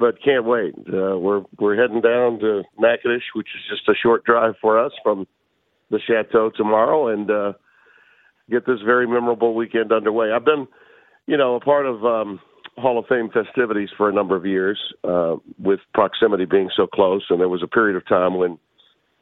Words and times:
but 0.00 0.22
can't 0.24 0.44
wait. 0.44 0.74
Uh, 0.78 1.18
we're 1.18 1.42
we're 1.58 1.80
heading 1.80 2.00
down 2.00 2.40
to 2.40 2.62
Natchitoches, 2.78 3.22
which 3.34 3.48
is 3.54 3.76
just 3.76 3.88
a 3.88 3.94
short 4.02 4.24
drive 4.24 4.54
for 4.60 4.84
us 4.84 4.92
from 5.02 5.26
the 5.90 6.00
chateau 6.06 6.50
tomorrow, 6.56 7.08
and 7.08 7.30
uh, 7.30 7.52
get 8.50 8.66
this 8.66 8.80
very 8.84 9.06
memorable 9.06 9.54
weekend 9.54 9.92
underway. 9.92 10.32
I've 10.32 10.44
been, 10.44 10.66
you 11.26 11.36
know, 11.36 11.56
a 11.56 11.60
part 11.60 11.86
of 11.86 12.04
um, 12.04 12.40
Hall 12.76 12.98
of 12.98 13.06
Fame 13.06 13.28
festivities 13.30 13.90
for 13.96 14.08
a 14.08 14.12
number 14.12 14.36
of 14.36 14.46
years, 14.46 14.80
uh, 15.04 15.36
with 15.58 15.80
proximity 15.92 16.46
being 16.46 16.70
so 16.74 16.86
close, 16.86 17.24
and 17.28 17.38
there 17.38 17.48
was 17.48 17.62
a 17.62 17.68
period 17.68 17.96
of 17.96 18.06
time 18.08 18.36
when 18.36 18.58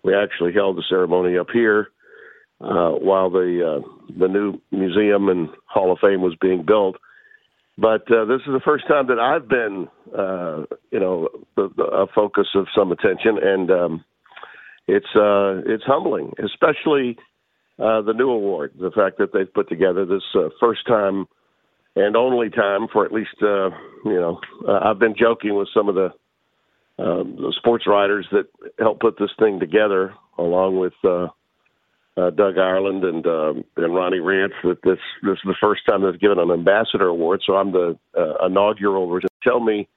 we 0.05 0.15
actually 0.15 0.53
held 0.53 0.77
the 0.77 0.85
ceremony 0.89 1.37
up 1.37 1.49
here 1.53 1.89
uh, 2.61 2.91
while 2.91 3.31
the 3.31 3.81
uh, 3.81 3.89
the 4.19 4.29
new 4.29 4.61
museum 4.71 5.29
and 5.29 5.49
Hall 5.67 5.93
of 5.93 5.99
Fame 6.01 6.23
was 6.23 6.35
being 6.41 6.65
built. 6.65 6.97
But 7.81 8.11
uh, 8.11 8.25
this 8.25 8.41
is 8.41 8.53
the 8.53 8.61
first 8.65 8.89
time 8.89 9.07
that 9.07 9.21
I've 9.21 9.49
been, 9.49 9.87
uh, 10.13 10.65
you 10.91 10.99
know, 10.99 11.29
the, 11.55 11.71
the, 11.77 11.85
a 11.85 12.07
focus 12.13 12.49
of 12.57 12.67
some 12.77 12.91
attention, 12.91 13.39
and 13.41 13.71
um, 13.71 14.05
it's 14.89 15.07
uh, 15.15 15.63
it's 15.65 15.85
humbling, 15.87 16.33
especially 16.45 17.17
uh, 17.79 18.03
the 18.03 18.15
new 18.15 18.31
award. 18.31 18.73
The 18.81 18.91
fact 18.91 19.19
that 19.19 19.33
they've 19.33 19.53
put 19.53 19.69
together 19.69 20.05
this 20.05 20.25
uh, 20.35 20.49
first 20.61 20.87
time 20.89 21.27
and 21.95 22.17
only 22.17 22.51
time 22.51 22.89
for 22.93 23.05
at 23.05 23.13
least, 23.13 23.37
uh, 23.43 23.71
you 24.05 24.21
know, 24.21 24.41
uh, 24.67 24.81
I've 24.83 24.99
been 24.99 25.15
joking 25.19 25.57
with 25.57 25.69
some 25.75 25.89
of 25.89 25.95
the, 25.95 26.07
uh, 26.99 27.23
the 27.23 27.55
sports 27.59 27.87
writers 27.87 28.27
that 28.33 28.47
helped 28.79 29.01
put 29.01 29.19
this 29.19 29.31
thing 29.39 29.59
together, 29.61 30.15
along 30.37 30.79
with 30.79 30.93
uh, 31.05 31.29
uh, 32.19 32.31
Doug 32.31 32.59
Ireland 32.59 33.05
and 33.05 33.27
um, 33.27 33.65
and 33.77 33.95
Ronnie 33.95 34.21
Rance 34.21 34.55
that 34.65 34.83
this 34.83 34.99
this 35.23 35.35
is 35.35 35.43
the 35.45 35.55
first 35.61 35.83
time 35.89 36.03
they've 36.03 36.21
given 36.21 36.39
an 36.39 36.51
ambassador 36.51 37.07
award. 37.07 37.43
So 37.47 37.55
I'm 37.55 37.73
the 37.73 37.99
uh, 38.17 38.47
inaugural. 38.47 39.09
Version. 39.09 39.29
Tell 39.43 39.61
me 39.61 39.89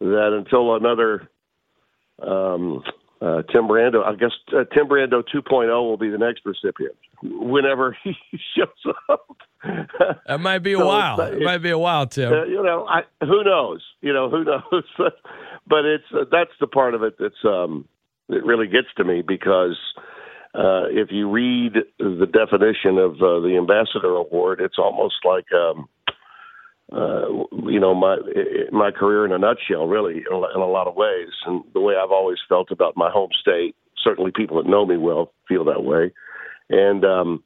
that 0.00 0.32
until 0.32 0.74
another 0.76 1.28
um, 2.20 2.82
uh, 3.20 3.42
Tim 3.52 3.68
Brando, 3.68 4.04
I 4.04 4.14
guess 4.14 4.30
uh, 4.48 4.64
Tim 4.74 4.88
Brando 4.88 5.22
2.0 5.22 5.68
will 5.68 5.96
be 5.96 6.10
the 6.10 6.18
next 6.18 6.42
recipient 6.44 6.96
whenever 7.22 7.96
he 8.04 8.14
shows 8.56 8.94
up. 9.08 9.36
that 10.28 10.40
might 10.40 10.60
be 10.60 10.72
a 10.72 10.78
so 10.78 10.86
while. 10.86 11.20
It, 11.20 11.34
it 11.34 11.44
might 11.44 11.58
be 11.58 11.70
a 11.70 11.78
while, 11.78 12.06
Tim. 12.06 12.32
Uh, 12.32 12.44
you 12.44 12.62
know, 12.62 12.86
I, 12.88 13.02
who 13.20 13.44
knows? 13.44 13.82
You 14.00 14.12
know, 14.12 14.30
who 14.30 14.44
knows? 14.44 14.84
but 15.66 15.84
it's 15.84 16.04
uh, 16.14 16.24
that's 16.30 16.52
the 16.60 16.66
part 16.66 16.94
of 16.94 17.02
it 17.02 17.14
that's 17.18 17.44
um, 17.44 17.86
it 18.28 18.44
really 18.44 18.66
gets 18.66 18.88
to 18.96 19.04
me 19.04 19.22
because 19.22 19.76
uh, 20.54 20.84
if 20.90 21.08
you 21.10 21.30
read 21.30 21.74
the 21.98 22.26
definition 22.26 22.98
of 22.98 23.14
uh, 23.22 23.40
the 23.40 23.56
Ambassador 23.56 24.14
Award, 24.16 24.60
it's 24.60 24.78
almost 24.78 25.14
like 25.24 25.46
um, 25.52 25.88
uh, 26.92 27.28
you 27.70 27.80
know 27.80 27.94
my 27.94 28.18
my 28.70 28.90
career 28.90 29.24
in 29.24 29.32
a 29.32 29.38
nutshell, 29.38 29.86
really, 29.86 30.24
in 30.30 30.32
a, 30.32 30.66
lot 30.66 30.88
of 30.88 30.94
ways, 30.94 31.30
and 31.46 31.64
the 31.72 31.80
way 31.80 31.94
I've 31.96 32.10
always 32.10 32.38
felt 32.48 32.70
about 32.70 32.96
my 32.96 33.10
home 33.10 33.30
state. 33.40 33.74
Certainly, 34.04 34.32
people 34.34 34.62
that 34.62 34.68
know 34.68 34.84
me 34.84 34.98
well 34.98 35.32
feel 35.48 35.64
that 35.64 35.84
way, 35.84 36.12
and 36.68 37.02
um, 37.04 37.42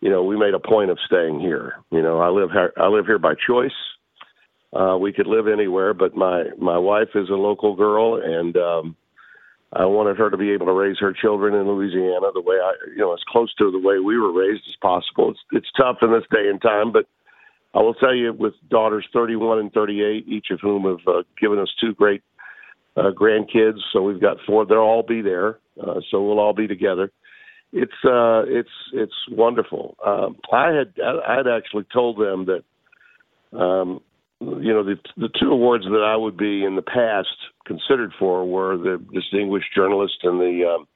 you 0.00 0.10
know, 0.10 0.22
we 0.22 0.38
made 0.38 0.54
a 0.54 0.60
point 0.60 0.90
of 0.90 0.98
staying 1.04 1.40
here. 1.40 1.74
You 1.90 2.02
know, 2.02 2.20
I 2.20 2.28
live 2.28 2.50
here, 2.50 2.72
I 2.78 2.86
live 2.86 3.06
here 3.06 3.18
by 3.18 3.34
choice. 3.34 3.72
Uh, 4.72 4.96
we 4.98 5.12
could 5.12 5.26
live 5.26 5.48
anywhere, 5.48 5.92
but 5.92 6.14
my 6.14 6.44
my 6.58 6.78
wife 6.78 7.08
is 7.14 7.28
a 7.28 7.34
local 7.34 7.76
girl, 7.76 8.20
and 8.22 8.56
um, 8.56 8.96
I 9.72 9.84
wanted 9.84 10.16
her 10.16 10.30
to 10.30 10.36
be 10.36 10.52
able 10.52 10.66
to 10.66 10.72
raise 10.72 10.98
her 10.98 11.12
children 11.12 11.54
in 11.54 11.68
Louisiana 11.68 12.32
the 12.32 12.40
way 12.40 12.56
I, 12.56 12.72
you 12.90 12.98
know, 12.98 13.12
as 13.12 13.20
close 13.28 13.52
to 13.56 13.70
the 13.70 13.78
way 13.78 13.98
we 13.98 14.18
were 14.18 14.32
raised 14.32 14.64
as 14.66 14.76
possible. 14.80 15.30
It's 15.30 15.40
it's 15.52 15.72
tough 15.76 15.98
in 16.02 16.10
this 16.10 16.24
day 16.30 16.48
and 16.48 16.60
time, 16.60 16.90
but 16.92 17.06
I 17.74 17.80
will 17.82 17.94
tell 17.94 18.14
you, 18.14 18.32
with 18.32 18.54
daughters 18.70 19.06
31 19.12 19.58
and 19.58 19.72
38, 19.72 20.26
each 20.26 20.46
of 20.50 20.60
whom 20.60 20.84
have 20.84 21.06
uh, 21.06 21.22
given 21.38 21.58
us 21.58 21.68
two 21.80 21.94
great 21.94 22.22
uh, 22.96 23.10
grandkids, 23.14 23.78
so 23.92 24.02
we've 24.02 24.20
got 24.20 24.38
four. 24.46 24.64
They'll 24.64 24.78
all 24.78 25.02
be 25.02 25.20
there, 25.20 25.58
uh, 25.80 26.00
so 26.10 26.22
we'll 26.22 26.40
all 26.40 26.54
be 26.54 26.66
together. 26.66 27.12
It's 27.72 27.92
uh, 28.04 28.44
it's 28.46 28.70
it's 28.94 29.14
wonderful. 29.30 29.96
Um, 30.04 30.38
I 30.50 30.68
had 30.68 30.94
I 31.04 31.36
had 31.36 31.46
actually 31.46 31.84
told 31.92 32.18
them 32.18 32.46
that 32.46 33.58
um, 33.58 34.00
you 34.40 34.72
know, 34.72 34.84
the 34.84 34.96
the 35.16 35.28
two 35.40 35.50
awards 35.50 35.84
that 35.84 36.04
I 36.04 36.16
would 36.16 36.36
be 36.36 36.64
in 36.64 36.76
the 36.76 36.82
past 36.82 37.36
considered 37.66 38.12
for 38.18 38.44
were 38.44 38.76
the 38.76 39.02
Distinguished 39.12 39.74
Journalist 39.74 40.18
and 40.22 40.40
the 40.40 40.76
um, 40.76 40.86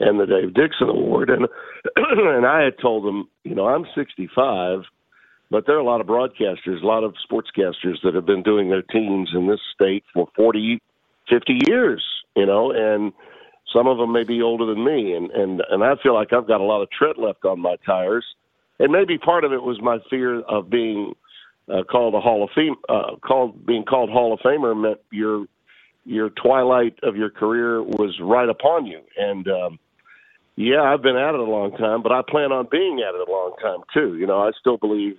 and 0.00 0.20
the 0.20 0.26
Dave 0.26 0.54
Dixon 0.54 0.88
Award, 0.88 1.30
and 1.30 1.46
and 1.96 2.46
I 2.46 2.62
had 2.62 2.78
told 2.80 3.04
them, 3.04 3.28
you 3.44 3.54
know, 3.54 3.66
I'm 3.66 3.86
65, 3.94 4.80
but 5.50 5.66
there 5.66 5.76
are 5.76 5.80
a 5.80 5.84
lot 5.84 6.00
of 6.00 6.06
broadcasters, 6.06 6.82
a 6.82 6.86
lot 6.86 7.04
of 7.04 7.14
sportscasters 7.30 8.02
that 8.04 8.14
have 8.14 8.26
been 8.26 8.42
doing 8.42 8.68
their 8.68 8.82
teams 8.82 9.30
in 9.34 9.46
this 9.46 9.60
state 9.74 10.04
for 10.12 10.28
40, 10.36 10.80
50 11.30 11.58
years, 11.66 12.04
you 12.36 12.46
know, 12.46 12.72
and 12.72 13.12
some 13.72 13.86
of 13.86 13.96
them 13.96 14.12
may 14.12 14.24
be 14.24 14.42
older 14.42 14.66
than 14.66 14.84
me, 14.84 15.14
and 15.14 15.30
and 15.30 15.62
and 15.70 15.82
I 15.82 15.94
feel 16.02 16.14
like 16.14 16.32
I've 16.32 16.48
got 16.48 16.60
a 16.60 16.64
lot 16.64 16.82
of 16.82 16.90
tread 16.90 17.16
left 17.16 17.46
on 17.46 17.58
my 17.58 17.76
tires, 17.86 18.26
and 18.78 18.92
maybe 18.92 19.16
part 19.16 19.44
of 19.44 19.52
it 19.52 19.62
was 19.62 19.80
my 19.80 19.98
fear 20.10 20.40
of 20.40 20.68
being 20.68 21.14
uh, 21.68 21.82
called 21.84 22.14
a 22.14 22.20
Hall 22.20 22.44
of 22.44 22.50
Fame, 22.54 22.76
uh, 22.88 23.16
called 23.24 23.64
being 23.66 23.84
called 23.84 24.10
Hall 24.10 24.32
of 24.32 24.40
Famer 24.40 24.80
meant 24.80 24.98
your 25.10 25.46
your 26.04 26.30
twilight 26.30 26.96
of 27.02 27.16
your 27.16 27.30
career 27.30 27.82
was 27.82 28.18
right 28.20 28.48
upon 28.48 28.86
you. 28.86 29.00
And 29.16 29.46
um, 29.48 29.78
yeah, 30.56 30.82
I've 30.82 31.02
been 31.02 31.16
at 31.16 31.34
it 31.34 31.40
a 31.40 31.44
long 31.44 31.76
time, 31.76 32.02
but 32.02 32.12
I 32.12 32.22
plan 32.28 32.52
on 32.52 32.68
being 32.70 33.02
at 33.06 33.14
it 33.14 33.28
a 33.28 33.30
long 33.30 33.54
time 33.62 33.80
too. 33.94 34.16
You 34.16 34.26
know, 34.26 34.40
I 34.40 34.50
still 34.60 34.76
believe 34.76 35.16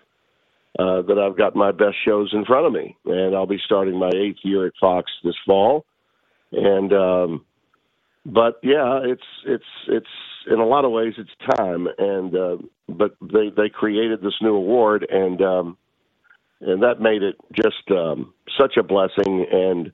uh, 0.77 1.01
that 1.03 1.17
I've 1.17 1.37
got 1.37 1.55
my 1.55 1.71
best 1.71 1.95
shows 2.05 2.31
in 2.33 2.45
front 2.45 2.65
of 2.65 2.73
me, 2.73 2.97
and 3.05 3.35
I'll 3.35 3.47
be 3.47 3.61
starting 3.63 3.97
my 3.97 4.11
eighth 4.15 4.39
year 4.43 4.67
at 4.67 4.73
Fox 4.79 5.11
this 5.23 5.35
fall. 5.45 5.85
And 6.51 6.93
um, 6.93 7.45
but 8.25 8.59
yeah, 8.63 8.99
it's 9.03 9.23
it's 9.45 9.63
it's 9.87 10.05
in 10.47 10.59
a 10.59 10.65
lot 10.65 10.85
of 10.85 10.91
ways 10.91 11.13
it's 11.17 11.57
time, 11.57 11.87
and 11.97 12.35
uh, 12.35 12.57
but 12.89 13.15
they 13.21 13.49
they 13.55 13.69
created 13.69 14.21
this 14.21 14.35
new 14.41 14.55
award, 14.55 15.05
and 15.09 15.41
um, 15.41 15.77
and 16.65 16.81
that 16.83 16.99
made 16.99 17.23
it 17.23 17.35
just 17.53 17.89
um, 17.91 18.33
such 18.59 18.77
a 18.77 18.83
blessing 18.83 19.45
and 19.51 19.91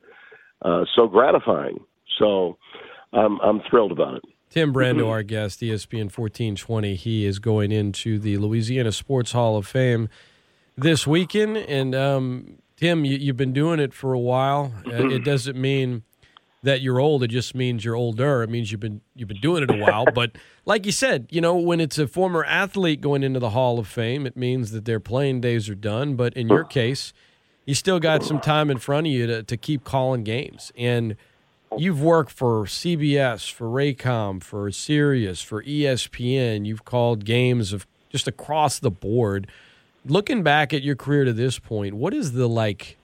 uh, 0.62 0.86
so 0.96 1.08
gratifying. 1.08 1.80
So 2.18 2.58
I'm 3.14 3.40
I'm 3.42 3.62
thrilled 3.70 3.92
about 3.92 4.16
it. 4.16 4.24
Tim 4.50 4.74
Brando, 4.74 5.08
our 5.08 5.22
guest, 5.22 5.60
ESPN 5.60 6.06
1420, 6.06 6.96
he 6.96 7.24
is 7.26 7.38
going 7.38 7.72
into 7.72 8.18
the 8.18 8.38
Louisiana 8.38 8.92
Sports 8.92 9.32
Hall 9.32 9.58
of 9.58 9.68
Fame 9.68 10.10
this 10.76 11.06
weekend. 11.06 11.56
And 11.56 11.94
um, 11.94 12.58
Tim, 12.76 13.06
you, 13.06 13.28
have 13.28 13.38
been 13.38 13.54
doing 13.54 13.80
it 13.80 13.94
for 13.94 14.12
a 14.12 14.20
while. 14.20 14.74
Uh, 14.88 15.08
it 15.10 15.24
doesn't 15.24 15.56
mean 15.56 16.04
that 16.64 16.82
you're 16.82 17.00
old. 17.00 17.24
It 17.24 17.30
just 17.30 17.56
means 17.56 17.86
you're 17.86 17.96
older. 17.96 18.44
It 18.44 18.50
means 18.50 18.72
you've 18.72 18.82
been 18.82 19.02
you've 19.16 19.28
been 19.28 19.42
doing 19.42 19.64
it 19.64 19.72
a 19.72 19.78
while. 19.78 20.06
but 20.14 20.32
like 20.66 20.86
you 20.86 20.92
said, 20.92 21.28
you 21.30 21.42
know, 21.42 21.56
when 21.56 21.80
it's 21.80 21.98
a 21.98 22.08
former 22.08 22.44
athlete 22.46 23.02
going 23.02 23.24
into 23.24 23.40
the 23.40 23.52
Hall 23.52 23.80
of 23.80 23.88
Fame, 23.88 24.26
it 24.26 24.36
means 24.36 24.72
that 24.72 24.86
their 24.86 25.00
playing 25.00 25.42
days 25.42 25.70
are 25.70 25.76
done. 25.76 26.16
But 26.16 26.34
in 26.34 26.50
your 26.50 26.64
case, 26.64 27.14
you 27.66 27.74
still 27.74 28.00
got 28.00 28.24
some 28.24 28.40
time 28.40 28.70
in 28.70 28.78
front 28.78 29.08
of 29.08 29.14
you 29.14 29.28
to, 29.28 29.44
to 29.44 29.58
keep 29.58 29.84
calling 29.84 30.24
games. 30.24 30.72
And 30.78 31.16
you've 31.78 32.02
worked 32.02 32.32
for 32.32 32.66
CBS, 32.66 33.52
for 33.52 33.68
Raycom, 33.68 34.44
for 34.44 34.70
Sirius, 34.72 35.42
for 35.42 35.64
ESPN. 35.64 36.66
You've 36.66 36.86
called 36.86 37.26
games 37.26 37.72
of 37.74 37.88
just 38.10 38.28
across 38.28 38.80
the 38.80 38.92
board. 38.92 39.48
Looking 40.06 40.44
back 40.44 40.74
at 40.74 40.82
your 40.82 40.96
career 40.96 41.26
to 41.26 41.34
this 41.34 41.60
point, 41.60 41.94
what 41.94 42.14
is 42.14 42.32
the 42.32 42.48
like 42.48 42.98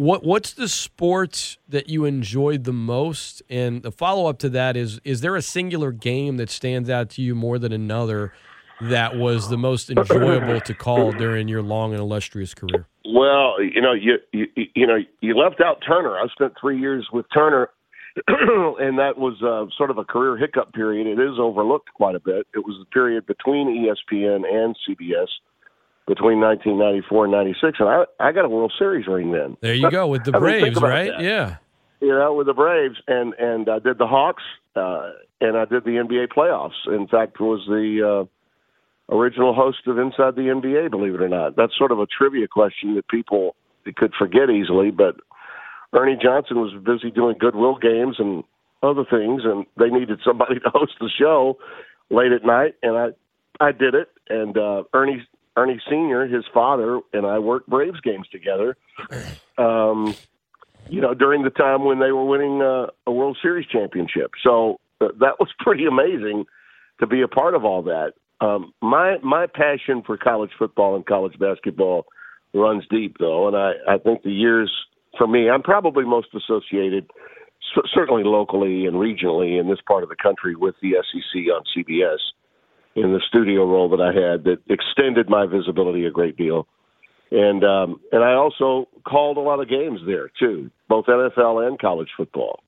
what 0.00 0.24
what's 0.24 0.54
the 0.54 0.66
sport 0.66 1.58
that 1.68 1.90
you 1.90 2.06
enjoyed 2.06 2.64
the 2.64 2.72
most? 2.72 3.42
And 3.50 3.82
the 3.82 3.92
follow 3.92 4.30
up 4.30 4.38
to 4.38 4.48
that 4.48 4.74
is: 4.74 4.98
is 5.04 5.20
there 5.20 5.36
a 5.36 5.42
singular 5.42 5.92
game 5.92 6.38
that 6.38 6.48
stands 6.48 6.88
out 6.88 7.10
to 7.10 7.22
you 7.22 7.34
more 7.34 7.58
than 7.58 7.70
another 7.70 8.32
that 8.80 9.16
was 9.16 9.50
the 9.50 9.58
most 9.58 9.90
enjoyable 9.90 10.58
to 10.62 10.72
call 10.72 11.12
during 11.12 11.48
your 11.48 11.60
long 11.60 11.92
and 11.92 12.00
illustrious 12.00 12.54
career? 12.54 12.86
Well, 13.04 13.62
you 13.62 13.82
know, 13.82 13.92
you 13.92 14.16
you, 14.32 14.46
you 14.74 14.86
know, 14.86 14.96
you 15.20 15.36
left 15.36 15.60
out 15.60 15.82
Turner. 15.86 16.16
I 16.16 16.26
spent 16.32 16.54
three 16.58 16.80
years 16.80 17.06
with 17.12 17.26
Turner, 17.34 17.68
and 18.26 18.98
that 18.98 19.18
was 19.18 19.42
uh, 19.42 19.66
sort 19.76 19.90
of 19.90 19.98
a 19.98 20.04
career 20.04 20.38
hiccup 20.38 20.72
period. 20.72 21.06
It 21.08 21.22
is 21.22 21.38
overlooked 21.38 21.92
quite 21.92 22.14
a 22.14 22.20
bit. 22.20 22.46
It 22.54 22.64
was 22.64 22.76
the 22.78 22.86
period 22.86 23.26
between 23.26 23.86
ESPN 23.86 24.50
and 24.50 24.74
CBS 24.88 25.28
between 26.06 26.40
1994 26.40 27.24
and 27.24 27.32
96, 27.32 27.78
and 27.80 27.88
I 27.88 28.04
I 28.18 28.32
got 28.32 28.44
a 28.44 28.48
World 28.48 28.72
Series 28.78 29.06
ring 29.06 29.32
then. 29.32 29.56
There 29.60 29.74
you 29.74 29.90
go 29.90 30.06
with 30.06 30.24
the 30.24 30.32
Braves, 30.38 30.80
right? 30.80 31.10
That. 31.10 31.22
Yeah. 31.22 31.56
You 32.00 32.08
know, 32.08 32.34
with 32.34 32.46
the 32.46 32.54
Braves, 32.54 32.96
and 33.06 33.34
and 33.34 33.68
I 33.68 33.78
did 33.78 33.98
the 33.98 34.06
Hawks, 34.06 34.42
uh, 34.74 35.10
and 35.40 35.56
I 35.56 35.66
did 35.66 35.84
the 35.84 36.02
NBA 36.02 36.28
playoffs. 36.28 36.86
In 36.86 37.06
fact, 37.06 37.40
was 37.40 37.64
the 37.66 38.26
uh, 39.10 39.14
original 39.14 39.54
host 39.54 39.86
of 39.86 39.98
Inside 39.98 40.34
the 40.34 40.50
NBA. 40.50 40.90
Believe 40.90 41.14
it 41.14 41.20
or 41.20 41.28
not, 41.28 41.56
that's 41.56 41.76
sort 41.76 41.92
of 41.92 41.98
a 41.98 42.06
trivia 42.06 42.48
question 42.48 42.94
that 42.94 43.08
people 43.08 43.54
could 43.96 44.12
forget 44.18 44.50
easily. 44.50 44.90
But 44.90 45.16
Ernie 45.92 46.18
Johnson 46.20 46.60
was 46.60 46.72
busy 46.84 47.10
doing 47.10 47.36
goodwill 47.38 47.76
games 47.76 48.16
and 48.18 48.44
other 48.82 49.04
things, 49.04 49.42
and 49.44 49.66
they 49.78 49.90
needed 49.90 50.20
somebody 50.24 50.54
to 50.60 50.70
host 50.70 50.92
the 51.00 51.10
show 51.10 51.58
late 52.10 52.32
at 52.32 52.44
night, 52.44 52.74
and 52.82 52.96
I 52.96 53.08
I 53.60 53.72
did 53.72 53.94
it. 53.94 54.08
And 54.28 54.56
uh, 54.56 54.84
Ernie 54.94 55.26
Ernie 55.56 55.80
Senior, 55.88 56.26
his 56.26 56.44
father, 56.54 57.00
and 57.12 57.26
I 57.26 57.38
worked 57.38 57.68
Braves 57.68 58.00
games 58.00 58.26
together. 58.28 58.76
Um, 59.58 60.14
you 60.88 61.00
know, 61.00 61.14
during 61.14 61.42
the 61.42 61.50
time 61.50 61.84
when 61.84 62.00
they 62.00 62.12
were 62.12 62.24
winning 62.24 62.62
uh, 62.62 62.86
a 63.06 63.12
World 63.12 63.36
Series 63.42 63.66
championship. 63.66 64.30
So 64.42 64.80
uh, 65.00 65.08
that 65.20 65.38
was 65.38 65.48
pretty 65.60 65.86
amazing 65.86 66.46
to 67.00 67.06
be 67.06 67.22
a 67.22 67.28
part 67.28 67.54
of 67.54 67.64
all 67.64 67.82
that. 67.82 68.12
Um, 68.40 68.72
my 68.80 69.18
my 69.22 69.46
passion 69.46 70.02
for 70.04 70.16
college 70.16 70.50
football 70.58 70.96
and 70.96 71.04
college 71.04 71.38
basketball 71.38 72.06
runs 72.54 72.84
deep, 72.90 73.16
though, 73.18 73.46
and 73.48 73.56
I, 73.56 73.72
I 73.86 73.98
think 73.98 74.22
the 74.22 74.32
years 74.32 74.72
for 75.18 75.26
me, 75.26 75.50
I'm 75.50 75.62
probably 75.62 76.04
most 76.04 76.28
associated, 76.34 77.10
certainly 77.94 78.22
locally 78.24 78.86
and 78.86 78.96
regionally 78.96 79.60
in 79.60 79.68
this 79.68 79.80
part 79.86 80.02
of 80.02 80.08
the 80.08 80.16
country, 80.16 80.54
with 80.54 80.74
the 80.82 80.92
SEC 80.92 81.40
on 81.52 81.62
CBS 81.76 82.18
in 82.96 83.12
the 83.12 83.20
studio 83.28 83.64
role 83.64 83.88
that 83.90 84.00
I 84.00 84.12
had 84.12 84.44
that 84.44 84.58
extended 84.68 85.28
my 85.28 85.46
visibility 85.46 86.06
a 86.06 86.10
great 86.10 86.36
deal. 86.36 86.66
And 87.30 87.64
um, 87.64 88.00
and 88.10 88.24
I 88.24 88.34
also 88.34 88.88
called 89.06 89.36
a 89.36 89.40
lot 89.40 89.60
of 89.60 89.68
games 89.68 90.00
there 90.04 90.30
too, 90.38 90.70
both 90.88 91.06
NFL 91.06 91.66
and 91.66 91.78
college 91.78 92.08
football, 92.16 92.60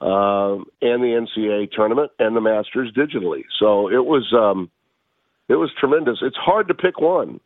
um, 0.00 0.64
and 0.80 1.02
the 1.02 1.26
NCAA 1.38 1.70
tournament 1.72 2.10
and 2.18 2.34
the 2.34 2.40
Masters 2.40 2.90
digitally. 2.96 3.42
So 3.58 3.88
it 3.88 4.06
was 4.06 4.32
um, 4.32 4.70
it 5.48 5.56
was 5.56 5.70
tremendous. 5.78 6.18
It's 6.22 6.36
hard 6.36 6.68
to 6.68 6.74
pick 6.74 7.00
one. 7.00 7.40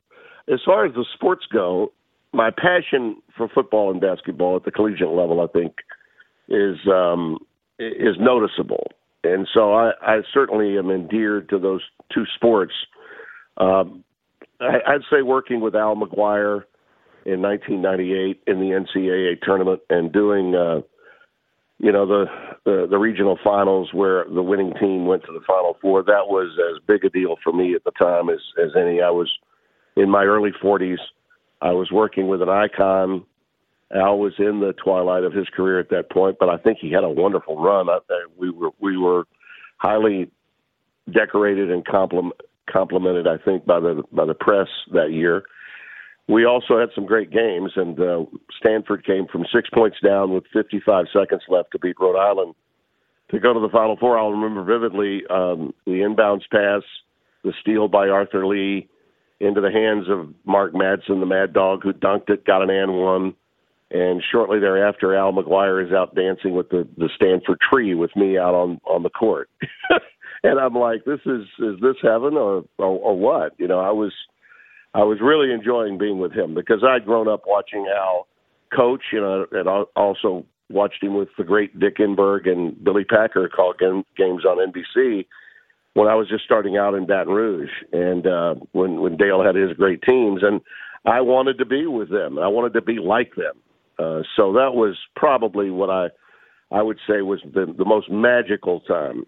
As 0.52 0.60
far 0.64 0.84
as 0.84 0.94
the 0.94 1.04
sports 1.14 1.46
go, 1.52 1.92
my 2.32 2.50
passion 2.50 3.16
for 3.36 3.48
football 3.48 3.90
and 3.90 4.00
basketball 4.00 4.56
at 4.56 4.64
the 4.64 4.70
collegiate 4.70 5.08
level, 5.08 5.40
I 5.40 5.46
think, 5.46 5.74
is 6.48 6.76
um, 6.86 7.38
is 7.78 8.16
noticeable, 8.20 8.86
and 9.24 9.48
so 9.52 9.72
I, 9.72 9.92
I 10.00 10.20
certainly 10.32 10.78
am 10.78 10.90
endeared 10.90 11.48
to 11.50 11.58
those 11.58 11.82
two 12.12 12.24
sports. 12.34 12.72
Um, 13.56 14.04
I, 14.60 14.78
I'd 14.86 15.02
say 15.10 15.22
working 15.22 15.60
with 15.60 15.74
Al 15.74 15.96
McGuire 15.96 16.64
in 17.24 17.40
1998 17.40 18.42
in 18.46 18.60
the 18.60 18.84
NCAA 18.96 19.40
tournament 19.42 19.80
and 19.90 20.12
doing, 20.12 20.54
uh, 20.54 20.80
you 21.78 21.92
know, 21.92 22.06
the, 22.06 22.24
the 22.64 22.86
the 22.90 22.98
regional 22.98 23.38
finals 23.42 23.90
where 23.92 24.24
the 24.32 24.42
winning 24.42 24.72
team 24.80 25.06
went 25.06 25.22
to 25.24 25.32
the 25.32 25.44
Final 25.46 25.76
Four. 25.80 26.02
That 26.02 26.28
was 26.28 26.56
as 26.70 26.80
big 26.86 27.04
a 27.04 27.10
deal 27.10 27.36
for 27.42 27.52
me 27.52 27.74
at 27.74 27.84
the 27.84 27.90
time 27.92 28.28
as 28.28 28.40
as 28.62 28.70
any. 28.76 29.00
I 29.00 29.10
was 29.10 29.30
in 29.96 30.10
my 30.10 30.24
early 30.24 30.50
40s. 30.62 30.98
I 31.60 31.72
was 31.72 31.90
working 31.90 32.28
with 32.28 32.42
an 32.42 32.48
icon. 32.48 33.24
Al 33.94 34.18
was 34.18 34.32
in 34.38 34.60
the 34.60 34.72
twilight 34.72 35.24
of 35.24 35.32
his 35.32 35.46
career 35.48 35.78
at 35.78 35.90
that 35.90 36.10
point, 36.10 36.36
but 36.40 36.48
I 36.48 36.56
think 36.56 36.78
he 36.80 36.90
had 36.90 37.04
a 37.04 37.10
wonderful 37.10 37.60
run. 37.60 37.88
I, 37.90 37.98
we 38.36 38.50
were 38.50 38.70
we 38.80 38.96
were 38.96 39.24
highly 39.76 40.30
decorated 41.10 41.70
and 41.70 41.84
compliment, 41.84 42.40
complimented, 42.70 43.26
I 43.26 43.36
think, 43.38 43.66
by 43.66 43.80
the 43.80 44.02
by 44.12 44.24
the 44.24 44.34
press 44.34 44.68
that 44.92 45.12
year. 45.12 45.44
We 46.28 46.46
also 46.46 46.78
had 46.78 46.88
some 46.94 47.04
great 47.04 47.30
games, 47.30 47.72
and 47.76 47.98
uh, 48.00 48.24
Stanford 48.58 49.04
came 49.04 49.26
from 49.26 49.44
six 49.52 49.68
points 49.70 49.98
down 50.02 50.32
with 50.32 50.44
55 50.52 51.06
seconds 51.12 51.42
left 51.48 51.72
to 51.72 51.78
beat 51.78 51.96
Rhode 52.00 52.18
Island 52.18 52.54
to 53.30 53.40
go 53.40 53.52
to 53.52 53.60
the 53.60 53.68
Final 53.68 53.96
Four. 53.96 54.18
I'll 54.18 54.30
remember 54.30 54.62
vividly 54.62 55.22
um, 55.28 55.74
the 55.84 56.00
inbounds 56.00 56.48
pass, 56.50 56.82
the 57.42 57.52
steal 57.60 57.88
by 57.88 58.08
Arthur 58.08 58.46
Lee 58.46 58.88
into 59.40 59.60
the 59.60 59.72
hands 59.72 60.08
of 60.08 60.32
Mark 60.44 60.72
Madsen, 60.72 61.18
the 61.18 61.26
Mad 61.26 61.52
Dog, 61.52 61.82
who 61.82 61.92
dunked 61.92 62.30
it, 62.30 62.46
got 62.46 62.62
an 62.62 62.70
and 62.70 62.94
one. 62.94 63.34
And 63.92 64.22
shortly 64.32 64.58
thereafter, 64.58 65.14
Al 65.14 65.32
McGuire 65.32 65.84
is 65.84 65.92
out 65.92 66.14
dancing 66.14 66.54
with 66.54 66.70
the, 66.70 66.88
the 66.96 67.10
Stanford 67.14 67.58
tree 67.60 67.94
with 67.94 68.14
me 68.16 68.38
out 68.38 68.54
on, 68.54 68.80
on 68.86 69.02
the 69.02 69.10
court. 69.10 69.50
and 70.42 70.58
I'm 70.58 70.74
like, 70.74 71.04
this 71.04 71.20
is 71.26 71.42
is 71.58 71.78
this 71.80 71.96
heaven 72.02 72.34
or, 72.34 72.64
or 72.78 72.98
or 72.98 73.18
what? 73.18 73.52
You 73.58 73.68
know, 73.68 73.80
I 73.80 73.90
was 73.90 74.12
I 74.94 75.02
was 75.02 75.18
really 75.20 75.52
enjoying 75.52 75.98
being 75.98 76.18
with 76.18 76.32
him 76.32 76.54
because 76.54 76.82
I'd 76.82 77.04
grown 77.04 77.28
up 77.28 77.42
watching 77.46 77.86
Al 77.94 78.26
coach, 78.74 79.02
you 79.12 79.20
know, 79.20 79.44
and 79.52 79.68
also 79.94 80.46
watched 80.70 81.02
him 81.02 81.14
with 81.14 81.28
the 81.36 81.44
great 81.44 81.78
Dick 81.78 81.98
Enberg 81.98 82.48
and 82.48 82.82
Billy 82.82 83.04
Packer 83.04 83.48
call 83.48 83.74
game, 83.78 84.04
games 84.16 84.46
on 84.46 84.72
NBC 84.72 85.26
when 85.94 86.08
I 86.08 86.14
was 86.14 86.28
just 86.28 86.44
starting 86.44 86.76
out 86.76 86.94
in 86.94 87.06
Baton 87.06 87.34
Rouge, 87.34 87.70
and 87.92 88.26
uh, 88.26 88.54
when 88.72 89.00
when 89.00 89.16
Dale 89.16 89.44
had 89.44 89.54
his 89.54 89.76
great 89.76 90.02
teams, 90.02 90.42
and 90.42 90.60
I 91.04 91.20
wanted 91.20 91.58
to 91.58 91.66
be 91.66 91.86
with 91.86 92.10
them. 92.10 92.38
I 92.38 92.48
wanted 92.48 92.72
to 92.74 92.82
be 92.82 92.98
like 92.98 93.34
them. 93.34 93.54
Uh, 93.98 94.22
so 94.36 94.52
that 94.54 94.74
was 94.74 94.96
probably 95.16 95.70
what 95.70 95.90
I 95.90 96.08
I 96.70 96.82
would 96.82 96.98
say 97.08 97.22
was 97.22 97.40
the 97.44 97.66
the 97.76 97.84
most 97.84 98.10
magical 98.10 98.80
time 98.80 99.24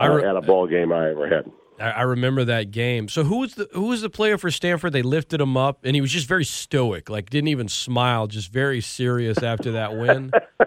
uh, 0.00 0.10
re- 0.10 0.24
at 0.24 0.36
a 0.36 0.40
ball 0.40 0.66
game 0.66 0.92
I 0.92 1.10
ever 1.10 1.28
had. 1.28 1.50
I, 1.80 2.02
remember 2.02 2.44
that 2.44 2.70
game. 2.70 3.08
So 3.08 3.24
who 3.24 3.38
was 3.38 3.54
the 3.54 3.68
who 3.72 3.86
was 3.86 4.02
the 4.02 4.10
player 4.10 4.38
for 4.38 4.50
Stanford? 4.50 4.92
They 4.92 5.02
lifted 5.02 5.40
him 5.40 5.56
up, 5.56 5.80
and 5.84 5.94
he 5.96 6.00
was 6.00 6.12
just 6.12 6.28
very 6.28 6.44
stoic, 6.44 7.10
like 7.10 7.30
didn't 7.30 7.48
even 7.48 7.68
smile, 7.68 8.26
just 8.26 8.52
very 8.52 8.80
serious 8.80 9.42
after 9.42 9.72
that 9.72 9.96
win. 9.96 10.30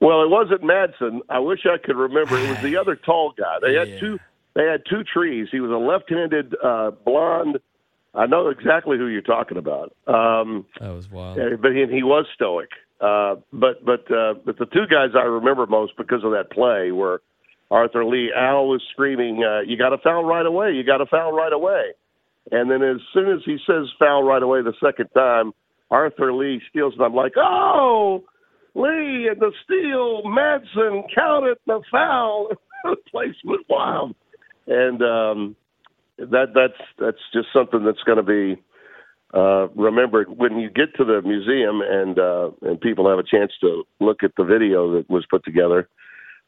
well, 0.00 0.22
it 0.22 0.30
wasn't 0.30 0.62
Madsen. 0.62 1.20
I 1.28 1.38
wish 1.38 1.60
I 1.64 1.76
could 1.84 1.96
remember. 1.96 2.36
It 2.38 2.48
was 2.48 2.62
the 2.62 2.76
other 2.80 2.96
tall 2.96 3.34
guy. 3.36 3.58
They 3.62 3.74
had 3.74 3.88
yeah. 3.88 4.00
two. 4.00 4.18
They 4.54 4.64
had 4.64 4.82
two 4.88 5.04
trees. 5.04 5.48
He 5.50 5.60
was 5.60 5.70
a 5.70 5.76
left-handed 5.76 6.54
uh, 6.62 6.92
blonde. 7.04 7.58
I 8.14 8.26
know 8.26 8.48
exactly 8.48 8.96
who 8.96 9.08
you're 9.08 9.22
talking 9.22 9.56
about. 9.56 9.94
Um, 10.06 10.66
that 10.80 10.90
was 10.90 11.10
wild. 11.10 11.38
But 11.60 11.72
he, 11.72 11.84
he 11.90 12.02
was 12.02 12.26
stoic. 12.34 12.70
Uh, 13.00 13.36
but 13.52 13.84
but 13.84 14.10
uh, 14.10 14.34
but 14.44 14.58
the 14.58 14.66
two 14.66 14.86
guys 14.90 15.10
I 15.14 15.24
remember 15.24 15.66
most 15.66 15.96
because 15.96 16.22
of 16.24 16.30
that 16.30 16.50
play 16.50 16.92
were 16.92 17.22
Arthur 17.70 18.04
Lee. 18.04 18.32
Al 18.34 18.68
was 18.68 18.82
screaming, 18.92 19.42
uh, 19.44 19.60
"You 19.60 19.76
got 19.76 19.90
to 19.90 19.98
foul 19.98 20.24
right 20.24 20.46
away! 20.46 20.72
You 20.72 20.84
got 20.84 20.98
to 20.98 21.06
foul 21.06 21.32
right 21.32 21.52
away!" 21.52 21.92
And 22.52 22.70
then 22.70 22.82
as 22.82 22.98
soon 23.12 23.30
as 23.32 23.40
he 23.44 23.58
says 23.66 23.88
foul 23.98 24.22
right 24.22 24.42
away 24.42 24.62
the 24.62 24.74
second 24.82 25.08
time, 25.14 25.52
Arthur 25.90 26.32
Lee 26.32 26.62
steals 26.70 26.94
it. 26.98 27.02
I'm 27.02 27.14
like, 27.14 27.32
"Oh, 27.36 28.22
Lee 28.74 29.28
and 29.28 29.40
the 29.40 29.50
steal! 29.64 30.22
Madsen 30.22 31.02
counted 31.14 31.58
the 31.66 31.80
foul." 31.90 32.48
the 32.84 32.96
place 33.10 33.34
wild, 33.68 34.14
and 34.66 35.02
um, 35.02 35.56
that 36.18 36.48
that's 36.54 36.80
that's 36.98 37.18
just 37.32 37.48
something 37.52 37.84
that's 37.84 38.02
going 38.04 38.18
to 38.18 38.22
be 38.22 38.62
uh, 39.34 39.68
remembered 39.74 40.28
when 40.28 40.58
you 40.58 40.70
get 40.70 40.94
to 40.96 41.04
the 41.04 41.20
museum 41.22 41.80
and 41.82 42.18
uh, 42.18 42.50
and 42.62 42.80
people 42.80 43.08
have 43.08 43.18
a 43.18 43.24
chance 43.24 43.52
to 43.60 43.84
look 44.00 44.22
at 44.22 44.32
the 44.36 44.44
video 44.44 44.92
that 44.92 45.08
was 45.10 45.24
put 45.28 45.44
together 45.44 45.88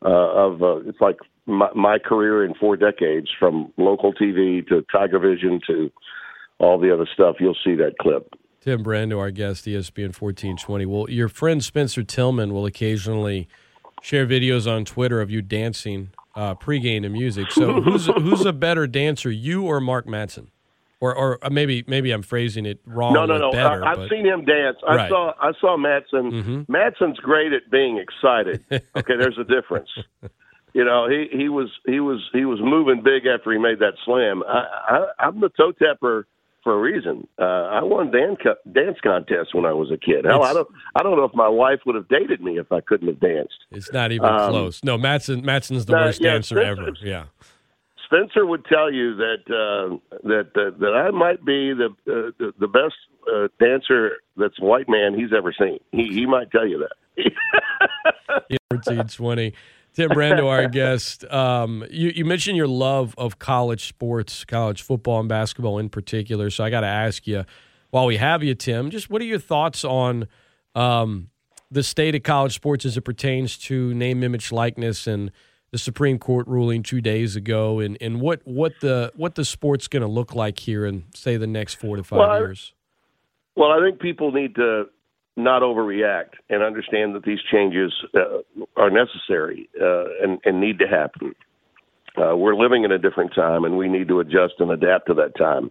uh, 0.04 0.08
of 0.08 0.62
uh, 0.62 0.76
it's 0.88 1.00
like 1.00 1.16
my, 1.46 1.68
my 1.74 1.98
career 1.98 2.44
in 2.44 2.54
four 2.54 2.76
decades 2.76 3.28
from 3.38 3.72
local 3.76 4.12
TV 4.12 4.66
to 4.68 4.84
Tiger 4.92 5.18
Vision 5.18 5.60
to 5.66 5.90
all 6.58 6.78
the 6.78 6.92
other 6.92 7.08
stuff. 7.12 7.36
You'll 7.40 7.56
see 7.64 7.74
that 7.76 7.98
clip. 8.00 8.34
Tim 8.60 8.82
Brando, 8.82 9.18
our 9.18 9.30
guest, 9.30 9.64
ESPN 9.66 10.18
1420. 10.18 10.86
Well, 10.86 11.08
your 11.08 11.28
friend 11.28 11.62
Spencer 11.62 12.02
Tillman 12.02 12.52
will 12.52 12.66
occasionally 12.66 13.48
share 14.02 14.26
videos 14.26 14.70
on 14.70 14.84
Twitter 14.84 15.20
of 15.20 15.30
you 15.30 15.40
dancing 15.40 16.10
uh, 16.36 16.54
pregame 16.54 17.02
to 17.02 17.08
music. 17.08 17.50
So, 17.50 17.80
who's 17.80 18.06
who's 18.06 18.44
a 18.44 18.52
better 18.52 18.86
dancer, 18.86 19.30
you 19.30 19.64
or 19.64 19.80
Mark 19.80 20.06
Madsen? 20.06 20.48
or 21.00 21.14
or 21.14 21.38
uh, 21.44 21.50
maybe 21.50 21.84
maybe 21.86 22.10
I'm 22.10 22.22
phrasing 22.22 22.66
it 22.66 22.80
wrong. 22.86 23.12
No, 23.12 23.26
no, 23.26 23.38
no. 23.38 23.52
Better, 23.52 23.84
I, 23.84 23.98
have 23.98 24.08
seen 24.08 24.24
him 24.24 24.44
dance. 24.44 24.78
I 24.86 24.96
right. 24.96 25.10
saw 25.10 25.32
I 25.40 25.52
saw 25.60 25.76
Matson. 25.76 26.32
Mm-hmm. 26.32 26.72
Madsen's 26.72 27.18
great 27.18 27.52
at 27.52 27.70
being 27.70 27.98
excited. 27.98 28.64
Okay, 28.96 29.14
there's 29.18 29.38
a 29.38 29.44
difference. 29.44 29.88
you 30.72 30.84
know, 30.84 31.08
he 31.08 31.26
he 31.30 31.48
was 31.48 31.68
he 31.86 32.00
was 32.00 32.20
he 32.32 32.44
was 32.44 32.58
moving 32.62 33.02
big 33.02 33.26
after 33.26 33.52
he 33.52 33.58
made 33.58 33.78
that 33.80 33.94
slam. 34.04 34.42
I, 34.42 34.64
I, 34.88 35.26
I'm 35.26 35.40
the 35.40 35.50
toe 35.50 35.72
tapper 35.72 36.26
for 36.66 36.74
a 36.74 36.80
reason. 36.80 37.28
Uh, 37.38 37.44
I 37.44 37.82
won 37.84 38.10
dance 38.10 38.40
dance 38.72 38.98
contests 39.00 39.54
when 39.54 39.64
I 39.64 39.72
was 39.72 39.92
a 39.92 39.96
kid. 39.96 40.24
Hell, 40.24 40.42
I 40.42 40.52
don't 40.52 40.66
I 40.96 41.04
don't 41.04 41.16
know 41.16 41.22
if 41.22 41.32
my 41.32 41.48
wife 41.48 41.78
would 41.86 41.94
have 41.94 42.08
dated 42.08 42.40
me 42.40 42.58
if 42.58 42.72
I 42.72 42.80
couldn't 42.80 43.06
have 43.06 43.20
danced. 43.20 43.54
It's 43.70 43.92
not 43.92 44.10
even 44.10 44.28
um, 44.28 44.50
close. 44.50 44.82
No, 44.82 44.98
Madsen 44.98 45.44
Madsen's 45.44 45.86
the 45.86 45.92
worst 45.92 46.20
yeah, 46.20 46.32
dancer 46.32 46.60
ever. 46.60 46.88
Yeah. 47.00 47.26
Spencer 48.04 48.46
would 48.46 48.64
tell 48.64 48.92
you 48.92 49.14
that 49.14 49.44
uh, 49.46 49.96
that, 50.24 50.54
that 50.54 50.80
that 50.80 50.94
I 50.94 51.12
might 51.12 51.44
be 51.44 51.72
the 51.72 51.90
uh, 52.08 52.32
the, 52.36 52.52
the 52.58 52.66
best 52.66 52.96
uh, 53.32 53.46
dancer 53.60 54.16
that's 54.36 54.58
white 54.58 54.88
man 54.88 55.16
he's 55.16 55.32
ever 55.32 55.54
seen. 55.56 55.78
He 55.92 56.08
he 56.12 56.26
might 56.26 56.50
tell 56.50 56.66
you 56.66 56.84
that. 56.84 57.32
yeah, 58.50 59.02
twenty. 59.04 59.54
Tim 59.96 60.10
Brando, 60.10 60.46
our 60.46 60.68
guest. 60.68 61.24
Um, 61.24 61.84
you, 61.90 62.12
you 62.14 62.24
mentioned 62.24 62.56
your 62.56 62.68
love 62.68 63.14
of 63.16 63.38
college 63.38 63.88
sports, 63.88 64.44
college 64.44 64.82
football 64.82 65.20
and 65.20 65.28
basketball 65.28 65.78
in 65.78 65.88
particular. 65.88 66.50
So 66.50 66.62
I 66.62 66.70
got 66.70 66.82
to 66.82 66.86
ask 66.86 67.26
you, 67.26 67.44
while 67.90 68.04
we 68.04 68.18
have 68.18 68.42
you, 68.42 68.54
Tim, 68.54 68.90
just 68.90 69.08
what 69.08 69.22
are 69.22 69.24
your 69.24 69.38
thoughts 69.38 69.84
on 69.84 70.28
um, 70.74 71.30
the 71.70 71.82
state 71.82 72.14
of 72.14 72.22
college 72.22 72.54
sports 72.54 72.84
as 72.84 72.98
it 72.98 73.00
pertains 73.02 73.56
to 73.58 73.94
name, 73.94 74.22
image, 74.22 74.52
likeness, 74.52 75.06
and 75.06 75.32
the 75.70 75.78
Supreme 75.78 76.18
Court 76.18 76.46
ruling 76.46 76.82
two 76.82 77.00
days 77.00 77.34
ago, 77.34 77.80
and, 77.80 77.98
and 78.00 78.20
what, 78.20 78.40
what 78.44 78.74
the 78.80 79.12
what 79.16 79.34
the 79.34 79.44
sport's 79.44 79.88
going 79.88 80.02
to 80.02 80.08
look 80.08 80.34
like 80.34 80.60
here 80.60 80.86
in 80.86 81.04
say 81.14 81.36
the 81.36 81.46
next 81.46 81.74
four 81.74 81.96
to 81.96 82.04
five 82.04 82.18
well, 82.18 82.38
years. 82.38 82.72
I, 83.56 83.60
well, 83.60 83.70
I 83.72 83.84
think 83.84 84.00
people 84.00 84.30
need 84.30 84.54
to 84.54 84.84
not 85.36 85.62
overreact 85.62 86.34
and 86.48 86.62
understand 86.62 87.14
that 87.14 87.24
these 87.24 87.38
changes 87.52 87.92
uh, 88.14 88.38
are 88.76 88.90
necessary 88.90 89.68
uh, 89.80 90.04
and, 90.22 90.38
and, 90.44 90.60
need 90.60 90.78
to 90.78 90.86
happen. 90.86 91.34
Uh, 92.16 92.34
we're 92.34 92.56
living 92.56 92.84
in 92.84 92.92
a 92.92 92.98
different 92.98 93.34
time, 93.34 93.64
and 93.64 93.76
we 93.76 93.88
need 93.88 94.08
to 94.08 94.20
adjust 94.20 94.54
and 94.58 94.70
adapt 94.70 95.06
to 95.06 95.14
that 95.14 95.36
time. 95.36 95.70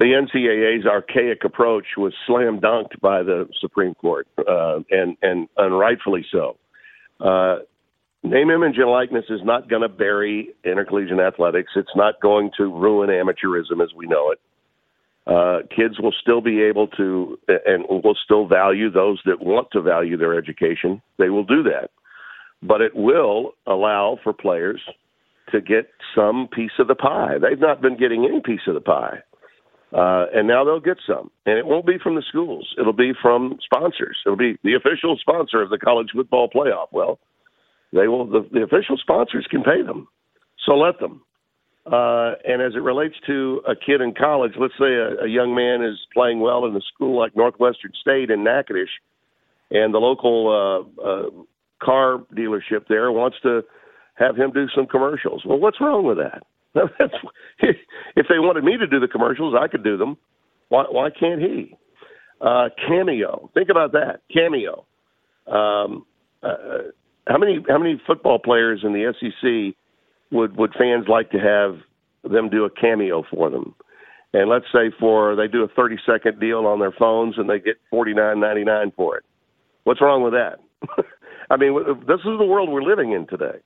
the 0.00 0.06
NCAA's 0.06 0.84
archaic 0.84 1.44
approach 1.44 1.86
was 1.96 2.12
slam 2.26 2.58
dunked 2.60 3.00
by 3.00 3.22
the 3.22 3.48
Supreme 3.60 3.94
Court, 3.94 4.26
uh, 4.38 4.80
and 4.90 5.16
and 5.22 5.48
and 5.56 5.78
rightfully 5.78 6.26
so. 6.32 6.56
Uh, 7.20 7.58
name, 8.24 8.50
image, 8.50 8.76
and 8.78 8.90
likeness 8.90 9.26
is 9.30 9.40
not 9.44 9.70
going 9.70 9.82
to 9.82 9.88
bury 9.88 10.50
intercollegiate 10.64 11.20
athletics. 11.20 11.72
It's 11.76 11.94
not 11.94 12.20
going 12.20 12.50
to 12.56 12.64
ruin 12.64 13.08
amateurism 13.10 13.82
as 13.82 13.94
we 13.94 14.06
know 14.06 14.32
it. 14.32 14.40
Uh, 15.26 15.58
kids 15.74 15.98
will 15.98 16.14
still 16.20 16.40
be 16.40 16.62
able 16.62 16.86
to 16.86 17.36
and 17.48 17.84
will 17.88 18.16
still 18.24 18.46
value 18.46 18.90
those 18.90 19.20
that 19.26 19.40
want 19.40 19.68
to 19.72 19.80
value 19.80 20.16
their 20.16 20.38
education. 20.38 21.02
They 21.18 21.30
will 21.30 21.44
do 21.44 21.64
that. 21.64 21.90
But 22.62 22.80
it 22.80 22.94
will 22.94 23.52
allow 23.66 24.18
for 24.22 24.32
players 24.32 24.80
to 25.50 25.60
get 25.60 25.90
some 26.14 26.48
piece 26.52 26.78
of 26.78 26.88
the 26.88 26.94
pie. 26.94 27.38
They've 27.40 27.58
not 27.58 27.82
been 27.82 27.96
getting 27.96 28.24
any 28.24 28.40
piece 28.40 28.66
of 28.66 28.74
the 28.74 28.80
pie. 28.80 29.18
Uh, 29.92 30.26
and 30.34 30.48
now 30.48 30.64
they'll 30.64 30.80
get 30.80 30.98
some. 31.06 31.30
And 31.44 31.58
it 31.58 31.66
won't 31.66 31.86
be 31.86 31.98
from 32.02 32.16
the 32.16 32.22
schools. 32.28 32.74
It'll 32.78 32.92
be 32.92 33.12
from 33.20 33.58
sponsors. 33.64 34.18
It'll 34.26 34.36
be 34.36 34.58
the 34.64 34.74
official 34.74 35.16
sponsor 35.20 35.62
of 35.62 35.70
the 35.70 35.78
college 35.78 36.08
football 36.14 36.48
playoff. 36.48 36.88
Well, 36.92 37.18
they 37.92 38.08
will. 38.08 38.26
The, 38.26 38.48
the 38.52 38.62
official 38.62 38.96
sponsors 38.96 39.46
can 39.48 39.62
pay 39.62 39.82
them, 39.82 40.08
so 40.64 40.74
let 40.74 40.98
them. 40.98 41.22
Uh, 41.90 42.34
and 42.44 42.60
as 42.60 42.74
it 42.74 42.82
relates 42.82 43.14
to 43.26 43.62
a 43.68 43.76
kid 43.76 44.00
in 44.00 44.12
college, 44.12 44.52
let's 44.58 44.74
say 44.78 44.92
a, 44.92 45.24
a 45.24 45.28
young 45.28 45.54
man 45.54 45.88
is 45.88 45.96
playing 46.12 46.40
well 46.40 46.66
in 46.66 46.74
a 46.74 46.80
school 46.92 47.16
like 47.16 47.36
Northwestern 47.36 47.92
State 48.00 48.30
in 48.30 48.42
Natchitoches, 48.42 48.88
and 49.70 49.94
the 49.94 49.98
local 49.98 50.50
uh, 50.98 51.00
uh, 51.00 51.30
car 51.80 52.18
dealership 52.34 52.88
there 52.88 53.12
wants 53.12 53.36
to 53.42 53.62
have 54.14 54.36
him 54.36 54.50
do 54.50 54.66
some 54.74 54.86
commercials. 54.86 55.42
Well, 55.44 55.58
what's 55.58 55.80
wrong 55.80 56.04
with 56.04 56.18
that? 56.18 56.42
if 57.60 58.26
they 58.28 58.38
wanted 58.38 58.64
me 58.64 58.76
to 58.76 58.86
do 58.86 58.98
the 58.98 59.08
commercials, 59.08 59.54
I 59.58 59.68
could 59.68 59.84
do 59.84 59.96
them. 59.96 60.16
Why, 60.68 60.84
why 60.90 61.10
can't 61.10 61.40
he? 61.40 61.76
Uh, 62.40 62.68
cameo. 62.88 63.48
Think 63.54 63.68
about 63.68 63.92
that. 63.92 64.20
Cameo. 64.32 64.84
Um, 65.46 66.04
uh, 66.42 66.90
how 67.28 67.38
many 67.38 67.64
how 67.68 67.78
many 67.78 68.00
football 68.06 68.38
players 68.38 68.80
in 68.82 68.92
the 68.92 69.14
SEC 69.18 69.76
would 70.30 70.56
would 70.56 70.74
fans 70.74 71.06
like 71.08 71.30
to 71.30 71.38
have 71.38 71.78
them 72.30 72.48
do 72.48 72.64
a 72.64 72.70
cameo 72.70 73.24
for 73.30 73.50
them? 73.50 73.74
And 74.32 74.50
let's 74.50 74.66
say 74.72 74.90
for 74.98 75.34
they 75.36 75.48
do 75.48 75.62
a 75.62 75.68
30 75.68 75.96
second 76.04 76.40
deal 76.40 76.66
on 76.66 76.78
their 76.78 76.92
phones 76.92 77.38
and 77.38 77.48
they 77.48 77.58
get 77.58 77.76
49.99 77.92 78.94
for 78.94 79.16
it. 79.16 79.24
What's 79.84 80.00
wrong 80.00 80.22
with 80.22 80.32
that? 80.34 80.58
I 81.50 81.56
mean, 81.56 81.74
this 82.06 82.18
is 82.18 82.38
the 82.38 82.44
world 82.44 82.68
we're 82.70 82.82
living 82.82 83.12
in 83.12 83.26
today. 83.26 83.60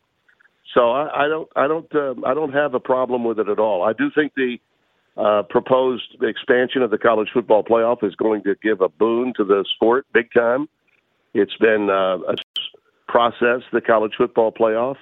So 0.75 0.91
I, 0.93 1.25
I 1.25 1.29
don't 1.29 1.49
I 1.57 1.67
don't 1.67 1.95
uh, 1.95 2.15
I 2.27 2.35
don't 2.35 2.53
have 2.53 2.75
a 2.75 2.81
problem 2.81 3.25
with 3.25 3.39
it 3.39 3.49
at 3.49 3.59
all. 3.59 3.83
I 3.83 3.93
do 3.93 4.11
think 4.15 4.35
the 4.35 4.59
uh, 5.17 5.43
proposed 5.51 6.17
expansion 6.23 6.83
of 6.83 6.91
the 6.91 6.99
college 6.99 7.29
football 7.33 7.65
playoff 7.65 8.05
is 8.05 8.15
going 8.15 8.43
to 8.45 8.55
give 8.63 8.81
a 8.81 8.89
boon 8.89 9.33
to 9.37 9.45
the 9.45 9.65
sport 9.75 10.07
big 10.13 10.33
time. 10.33 10.69
It's 11.35 11.57
been 11.57 11.91
uh, 11.91 12.19
a 12.19 12.37
process, 13.09 13.63
the 13.73 13.81
college 13.81 14.13
football 14.17 14.53
playoff. 14.53 14.97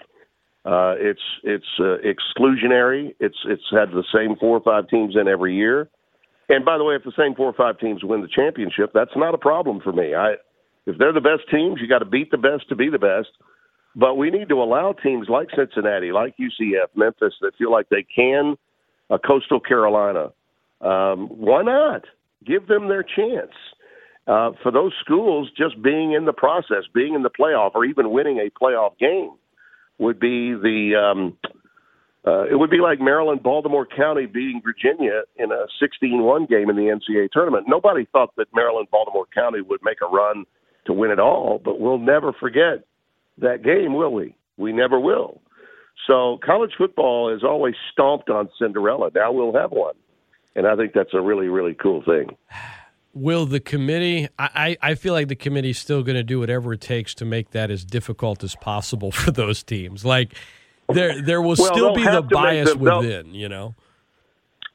Uh, 0.65 0.95
it's 0.99 1.23
it's 1.45 1.67
uh, 1.79 1.97
exclusionary. 2.05 3.15
It's 3.21 3.39
it's 3.47 3.63
had 3.71 3.91
the 3.91 4.05
same 4.15 4.37
four 4.37 4.57
or 4.57 4.61
five 4.61 4.89
teams 4.89 5.17
in 5.17 5.29
every 5.29 5.55
year. 5.55 5.89
And 6.49 6.65
by 6.65 6.79
the 6.79 6.85
way, 6.85 6.95
if 6.95 7.05
the 7.05 7.13
same 7.17 7.35
four 7.35 7.47
or 7.47 7.53
five 7.53 7.79
teams 7.79 8.03
win 8.03 8.23
the 8.23 8.29
championship, 8.29 8.91
that's 8.95 9.17
not 9.17 9.35
a 9.35 9.39
problem 9.39 9.81
for 9.81 9.93
me. 9.93 10.15
I 10.15 10.35
if 10.87 10.97
they're 10.99 11.13
the 11.13 11.21
best 11.21 11.49
teams, 11.51 11.81
you 11.81 11.89
got 11.89 11.99
to 11.99 12.07
beat 12.07 12.31
the 12.31 12.39
best 12.39 12.69
to 12.71 12.77
be 12.77 12.89
the 12.89 12.99
best. 12.99 13.29
But 13.95 14.15
we 14.15 14.31
need 14.31 14.49
to 14.49 14.63
allow 14.63 14.93
teams 14.93 15.29
like 15.29 15.49
Cincinnati, 15.55 16.13
like 16.13 16.35
UCF, 16.39 16.89
Memphis, 16.95 17.35
that 17.41 17.57
feel 17.57 17.71
like 17.71 17.89
they 17.89 18.05
can, 18.15 18.57
uh, 19.11 19.19
Coastal 19.19 19.61
Carolina. 19.61 20.33
Um, 20.81 21.29
why 21.29 21.63
not 21.63 22.05
give 22.47 22.69
them 22.69 22.89
their 22.89 23.03
chance? 23.03 23.53
Uh, 24.27 24.53
for 24.63 24.71
those 24.71 24.93
schools, 25.01 25.51
just 25.57 25.83
being 25.83 26.13
in 26.13 26.27
the 26.27 26.33
process, 26.33 26.85
being 26.95 27.15
in 27.15 27.23
the 27.23 27.31
playoff, 27.31 27.73
or 27.75 27.85
even 27.85 28.11
winning 28.11 28.39
a 28.39 28.51
playoff 28.63 28.97
game, 28.99 29.33
would 29.99 30.19
be 30.21 30.55
the 30.55 30.95
um, 30.97 31.37
uh, 32.27 32.45
it 32.45 32.59
would 32.59 32.71
be 32.71 32.79
like 32.79 33.01
Maryland, 33.01 33.43
Baltimore 33.43 33.87
County 33.87 34.27
beating 34.27 34.61
Virginia 34.63 35.23
in 35.37 35.51
a 35.51 35.67
16-1 35.83 36.49
game 36.49 36.69
in 36.69 36.77
the 36.77 36.83
NCAA 36.83 37.31
tournament. 37.33 37.67
Nobody 37.69 38.07
thought 38.13 38.35
that 38.37 38.49
Maryland, 38.55 38.89
Baltimore 38.91 39.27
County 39.35 39.63
would 39.63 39.81
make 39.83 39.99
a 40.03 40.07
run 40.07 40.45
to 40.87 40.93
win 40.93 41.11
it 41.11 41.19
all, 41.19 41.61
but 41.65 41.81
we'll 41.81 41.99
never 41.99 42.33
forget 42.33 42.85
that 43.39 43.63
game, 43.63 43.95
will 43.95 44.13
we? 44.13 44.35
We 44.57 44.73
never 44.73 44.99
will. 44.99 45.41
So 46.07 46.39
college 46.45 46.73
football 46.77 47.33
has 47.33 47.43
always 47.43 47.75
stomped 47.93 48.31
on 48.31 48.49
Cinderella. 48.59 49.11
Now 49.15 49.33
we'll 49.33 49.55
have 49.55 49.71
one. 49.71 49.95
And 50.55 50.67
I 50.67 50.77
think 50.77 50.93
that's 50.93 51.15
a 51.15 51.21
really, 51.21 51.49
really 51.49 51.75
cool 51.75 52.03
thing. 52.03 52.37
Will 53.19 53.47
the 53.47 53.61
committee? 53.61 54.29
I, 54.39 54.77
I 54.81 54.95
feel 54.95 55.13
like 55.13 55.29
the 55.29 55.37
committee's 55.37 55.79
still 55.79 56.03
going 56.03 56.17
to 56.17 56.23
do 56.23 56.39
whatever 56.39 56.73
it 56.73 56.81
takes 56.81 57.15
to 57.17 57.25
make 57.25 57.51
that 57.51 57.71
as 57.71 57.85
difficult 57.85 58.45
as 58.45 58.55
possible 58.57 59.11
for 59.13 59.31
those 59.31 59.63
teams. 59.63 60.05
Like 60.05 60.35
there, 60.93 61.21
there 61.21 61.43
will 61.43 61.57
well, 61.59 61.75
still 61.75 61.95
be 61.95 62.05
the 62.05 62.23
bias 62.23 62.71
them, 62.71 62.79
within, 62.81 63.35
you 63.35 63.49
know. 63.49 63.75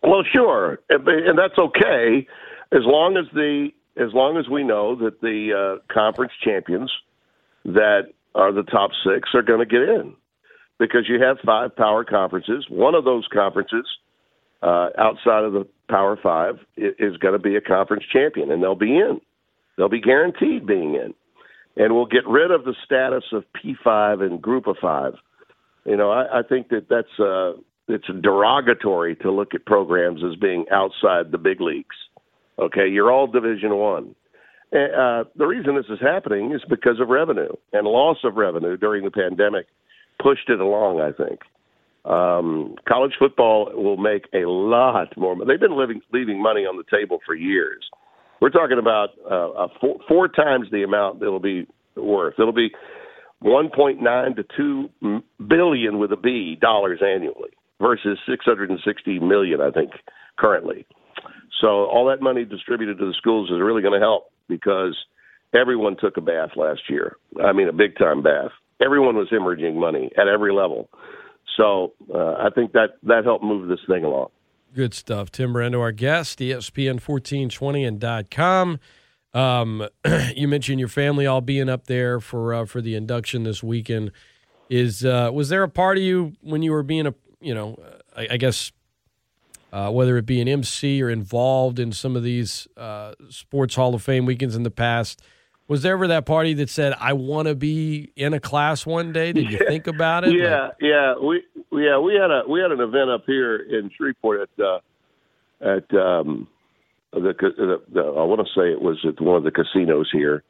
Well, 0.01 0.23
sure, 0.33 0.79
and 0.89 1.37
that's 1.37 1.57
okay 1.57 2.27
as 2.73 2.81
long 2.83 3.17
as 3.17 3.25
the 3.33 3.69
as 3.95 4.09
long 4.13 4.37
as 4.37 4.49
we 4.49 4.63
know 4.63 4.95
that 4.95 5.21
the 5.21 5.77
uh, 5.79 5.93
conference 5.93 6.33
champions 6.43 6.91
that 7.63 8.11
are 8.33 8.51
the 8.51 8.63
top 8.63 8.89
six 9.05 9.29
are 9.35 9.43
going 9.43 9.59
to 9.59 9.65
get 9.65 9.81
in 9.81 10.15
because 10.79 11.07
you 11.07 11.21
have 11.21 11.37
five 11.45 11.75
power 11.75 12.03
conferences. 12.03 12.65
One 12.69 12.95
of 12.95 13.05
those 13.05 13.27
conferences 13.31 13.85
uh, 14.63 14.89
outside 14.97 15.43
of 15.43 15.53
the 15.53 15.67
Power 15.89 16.17
Five 16.21 16.55
is 16.77 17.17
going 17.17 17.33
to 17.33 17.39
be 17.39 17.55
a 17.55 17.61
conference 17.61 18.03
champion, 18.11 18.51
and 18.51 18.63
they'll 18.63 18.75
be 18.75 18.97
in. 18.97 19.19
They'll 19.77 19.89
be 19.89 20.01
guaranteed 20.01 20.65
being 20.65 20.95
in, 20.95 21.13
and 21.75 21.93
we'll 21.93 22.05
get 22.05 22.25
rid 22.27 22.51
of 22.51 22.63
the 22.63 22.75
status 22.85 23.23
of 23.33 23.43
P5 23.57 24.21
and 24.21 24.41
Group 24.41 24.67
of 24.67 24.77
Five. 24.81 25.13
You 25.85 25.97
know, 25.97 26.11
I, 26.11 26.39
I 26.39 26.41
think 26.47 26.69
that 26.69 26.87
that's 26.89 27.19
uh, 27.19 27.59
it's 27.87 28.07
derogatory 28.21 29.15
to 29.17 29.31
look 29.31 29.53
at 29.53 29.65
programs 29.65 30.21
as 30.23 30.39
being 30.39 30.65
outside 30.71 31.31
the 31.31 31.37
big 31.37 31.59
leagues. 31.59 31.95
Okay, 32.57 32.87
you're 32.87 33.11
all 33.11 33.27
Division 33.27 33.75
One. 33.75 34.15
Uh, 34.71 35.25
the 35.35 35.45
reason 35.45 35.75
this 35.75 35.85
is 35.89 35.99
happening 36.01 36.51
is 36.51 36.61
because 36.67 36.99
of 36.99 37.09
revenue 37.09 37.51
and 37.73 37.85
loss 37.85 38.17
of 38.23 38.35
revenue 38.35 38.77
during 38.77 39.03
the 39.03 39.11
pandemic 39.11 39.67
pushed 40.21 40.49
it 40.49 40.59
along. 40.59 41.01
I 41.01 41.11
think 41.11 41.41
um, 42.05 42.75
college 42.87 43.13
football 43.17 43.71
will 43.73 43.97
make 43.97 44.25
a 44.33 44.47
lot 44.47 45.15
more. 45.17 45.35
They've 45.45 45.59
been 45.59 45.77
living, 45.77 46.01
leaving 46.11 46.41
money 46.41 46.61
on 46.61 46.77
the 46.77 46.83
table 46.95 47.19
for 47.25 47.33
years. 47.33 47.83
We're 48.41 48.49
talking 48.49 48.77
about 48.77 49.09
uh, 49.29 49.67
four, 49.79 49.97
four 50.07 50.27
times 50.27 50.67
the 50.71 50.83
amount 50.83 51.21
it'll 51.21 51.39
be 51.39 51.65
worth. 51.95 52.35
It'll 52.37 52.51
be 52.51 52.71
1.9 53.43 54.35
to 54.35 54.43
2 55.01 55.23
billion 55.47 55.99
with 55.99 56.11
a 56.11 56.17
B 56.17 56.57
dollars 56.59 56.99
annually 57.01 57.51
versus 57.79 58.17
660 58.29 59.19
million, 59.19 59.61
I 59.61 59.71
think, 59.71 59.91
currently. 60.37 60.85
So 61.61 61.85
all 61.85 62.05
that 62.09 62.21
money 62.21 62.43
distributed 62.43 62.97
to 62.97 63.05
the 63.05 63.13
schools 63.17 63.49
is 63.49 63.57
really 63.61 63.81
going 63.81 63.99
to 63.99 64.05
help 64.05 64.31
because 64.49 64.97
everyone 65.53 65.95
took 65.99 66.17
a 66.17 66.21
bath 66.21 66.51
last 66.55 66.81
year. 66.89 67.17
I 67.43 67.53
mean, 67.53 67.67
a 67.67 67.73
big 67.73 67.97
time 67.97 68.23
bath. 68.23 68.51
Everyone 68.83 69.15
was 69.15 69.29
hemorrhaging 69.31 69.75
money 69.75 70.11
at 70.17 70.27
every 70.27 70.51
level. 70.53 70.89
So 71.57 71.93
uh, 72.13 72.33
I 72.33 72.49
think 72.53 72.73
that 72.73 72.97
that 73.03 73.23
helped 73.25 73.43
move 73.43 73.67
this 73.67 73.79
thing 73.87 74.03
along. 74.03 74.29
Good 74.73 74.93
stuff. 74.93 75.31
Tim 75.31 75.53
Brando, 75.53 75.79
our 75.79 75.91
guest, 75.91 76.39
ESPN 76.39 76.99
1420 76.99 77.85
and 77.85 78.29
com. 78.31 78.79
Um, 79.33 79.87
you 80.35 80.47
mentioned 80.47 80.79
your 80.79 80.89
family 80.89 81.25
all 81.27 81.41
being 81.41 81.69
up 81.69 81.85
there 81.87 82.19
for 82.19 82.53
uh, 82.53 82.65
for 82.65 82.81
the 82.81 82.95
induction 82.95 83.43
this 83.43 83.61
weekend. 83.61 84.11
Is 84.69 85.05
uh, 85.05 85.29
was 85.33 85.49
there 85.49 85.63
a 85.63 85.69
part 85.69 85.97
of 85.97 86.03
you 86.03 86.33
when 86.41 86.63
you 86.63 86.71
were 86.71 86.83
being 86.83 87.05
a 87.05 87.13
you 87.39 87.53
know 87.53 87.77
I, 88.15 88.29
I 88.31 88.37
guess 88.37 88.71
uh, 89.71 89.91
whether 89.91 90.17
it 90.17 90.25
be 90.25 90.39
an 90.39 90.47
MC 90.47 91.01
or 91.01 91.09
involved 91.09 91.79
in 91.79 91.91
some 91.91 92.15
of 92.15 92.23
these 92.23 92.67
uh, 92.77 93.13
Sports 93.29 93.75
Hall 93.75 93.95
of 93.95 94.03
Fame 94.03 94.25
weekends 94.25 94.55
in 94.55 94.63
the 94.63 94.71
past. 94.71 95.21
Was 95.67 95.81
there 95.81 95.93
ever 95.93 96.07
that 96.07 96.25
party 96.25 96.53
that 96.55 96.69
said, 96.69 96.93
"I 96.99 97.13
want 97.13 97.47
to 97.47 97.55
be 97.55 98.11
in 98.15 98.33
a 98.33 98.39
class 98.39 98.85
one 98.85 99.13
day"? 99.13 99.31
Did 99.31 99.49
you 99.49 99.59
think 99.59 99.87
about 99.87 100.25
it? 100.25 100.35
Yeah, 100.35 100.65
like, 100.65 100.73
yeah, 100.81 101.13
we 101.17 101.43
yeah 101.71 101.97
we 101.99 102.15
had 102.15 102.31
a 102.31 102.43
we 102.47 102.59
had 102.59 102.71
an 102.71 102.81
event 102.81 103.09
up 103.09 103.23
here 103.25 103.55
in 103.55 103.89
Shreveport 103.95 104.49
at 104.57 104.63
uh, 104.63 104.79
at 105.61 105.93
um, 105.97 106.47
the, 107.13 107.33
the, 107.39 107.81
the 107.93 108.01
I 108.01 108.23
want 108.23 108.41
to 108.41 108.59
say 108.59 108.71
it 108.71 108.81
was 108.81 108.97
at 109.07 109.21
one 109.21 109.37
of 109.37 109.43
the 109.43 109.51
casinos 109.51 110.09
here, 110.11 110.43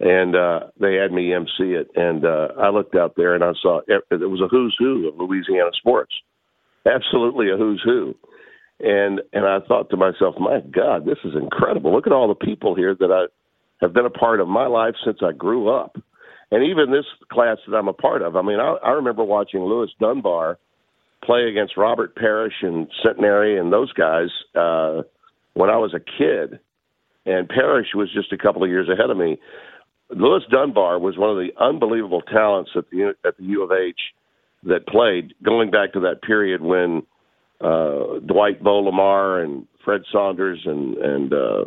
and 0.00 0.36
uh, 0.36 0.60
they 0.78 0.96
had 0.96 1.12
me 1.12 1.32
MC 1.32 1.72
it, 1.72 1.90
and 1.96 2.26
uh, 2.26 2.48
I 2.58 2.68
looked 2.68 2.94
out 2.94 3.14
there 3.16 3.34
and 3.34 3.42
I 3.42 3.52
saw 3.62 3.80
it, 3.86 4.04
it 4.10 4.30
was 4.30 4.42
a 4.42 4.48
who's 4.48 4.76
who 4.78 5.08
of 5.08 5.16
Louisiana 5.16 5.70
sports, 5.72 6.12
absolutely 6.86 7.50
a 7.50 7.56
who's 7.56 7.80
who 7.82 8.14
and 8.82 9.20
and 9.32 9.46
I 9.46 9.60
thought 9.66 9.90
to 9.90 9.96
myself, 9.96 10.34
my 10.38 10.60
God, 10.60 11.06
this 11.06 11.18
is 11.24 11.34
incredible. 11.34 11.94
Look 11.94 12.06
at 12.06 12.12
all 12.12 12.28
the 12.28 12.34
people 12.34 12.74
here 12.74 12.94
that 12.98 13.10
I 13.10 13.26
have 13.82 13.92
been 13.92 14.06
a 14.06 14.10
part 14.10 14.40
of 14.40 14.48
my 14.48 14.66
life 14.66 14.94
since 15.04 15.18
I 15.22 15.32
grew 15.32 15.68
up, 15.68 15.96
and 16.50 16.64
even 16.64 16.90
this 16.90 17.04
class 17.30 17.58
that 17.66 17.76
I'm 17.76 17.88
a 17.88 17.92
part 17.92 18.22
of. 18.22 18.36
I 18.36 18.42
mean, 18.42 18.60
I, 18.60 18.76
I 18.82 18.90
remember 18.92 19.24
watching 19.24 19.60
Louis 19.60 19.90
Dunbar 20.00 20.58
play 21.22 21.48
against 21.48 21.76
Robert 21.76 22.16
Parish 22.16 22.54
and 22.62 22.88
Centenary 23.04 23.58
and 23.58 23.72
those 23.72 23.92
guys 23.92 24.28
uh, 24.54 25.02
when 25.54 25.68
I 25.68 25.76
was 25.76 25.94
a 25.94 26.00
kid, 26.00 26.60
and 27.26 27.48
Parrish 27.48 27.88
was 27.94 28.08
just 28.14 28.32
a 28.32 28.38
couple 28.38 28.64
of 28.64 28.70
years 28.70 28.88
ahead 28.88 29.10
of 29.10 29.16
me. 29.16 29.38
Louis 30.10 30.42
Dunbar 30.50 30.98
was 30.98 31.16
one 31.16 31.30
of 31.30 31.36
the 31.36 31.50
unbelievable 31.60 32.22
talents 32.22 32.70
at 32.76 32.84
the 32.90 33.14
at 33.26 33.36
the 33.36 33.44
U 33.44 33.62
of 33.62 33.72
H 33.72 33.98
that 34.64 34.86
played, 34.86 35.34
going 35.42 35.70
back 35.70 35.92
to 35.94 36.00
that 36.00 36.22
period 36.22 36.60
when 36.60 37.02
uh, 37.60 38.20
Dwight 38.26 38.62
Lamar 38.62 39.40
and 39.40 39.66
Fred 39.84 40.02
Saunders 40.12 40.60
and 40.64 40.96
and 40.98 41.32
uh, 41.32 41.64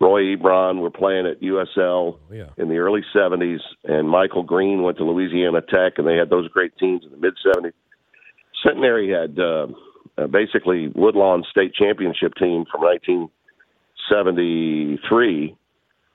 Roy 0.00 0.34
Ebron 0.34 0.80
were 0.80 0.90
playing 0.90 1.26
at 1.26 1.42
USL 1.42 1.66
oh, 1.78 2.18
yeah. 2.32 2.46
in 2.56 2.68
the 2.68 2.78
early 2.78 3.02
'70s, 3.14 3.60
and 3.84 4.08
Michael 4.08 4.42
Green 4.42 4.82
went 4.82 4.96
to 4.98 5.04
Louisiana 5.04 5.60
Tech, 5.60 5.98
and 5.98 6.06
they 6.06 6.16
had 6.16 6.30
those 6.30 6.48
great 6.48 6.76
teams 6.78 7.04
in 7.04 7.10
the 7.10 7.18
mid 7.18 7.34
'70s. 7.44 7.74
Centenary 8.66 9.10
had 9.10 9.38
uh, 9.38 9.66
uh, 10.18 10.26
basically 10.26 10.88
Woodlawn 10.94 11.44
State 11.50 11.74
Championship 11.74 12.34
team 12.34 12.64
from 12.70 12.82
1973 12.82 15.56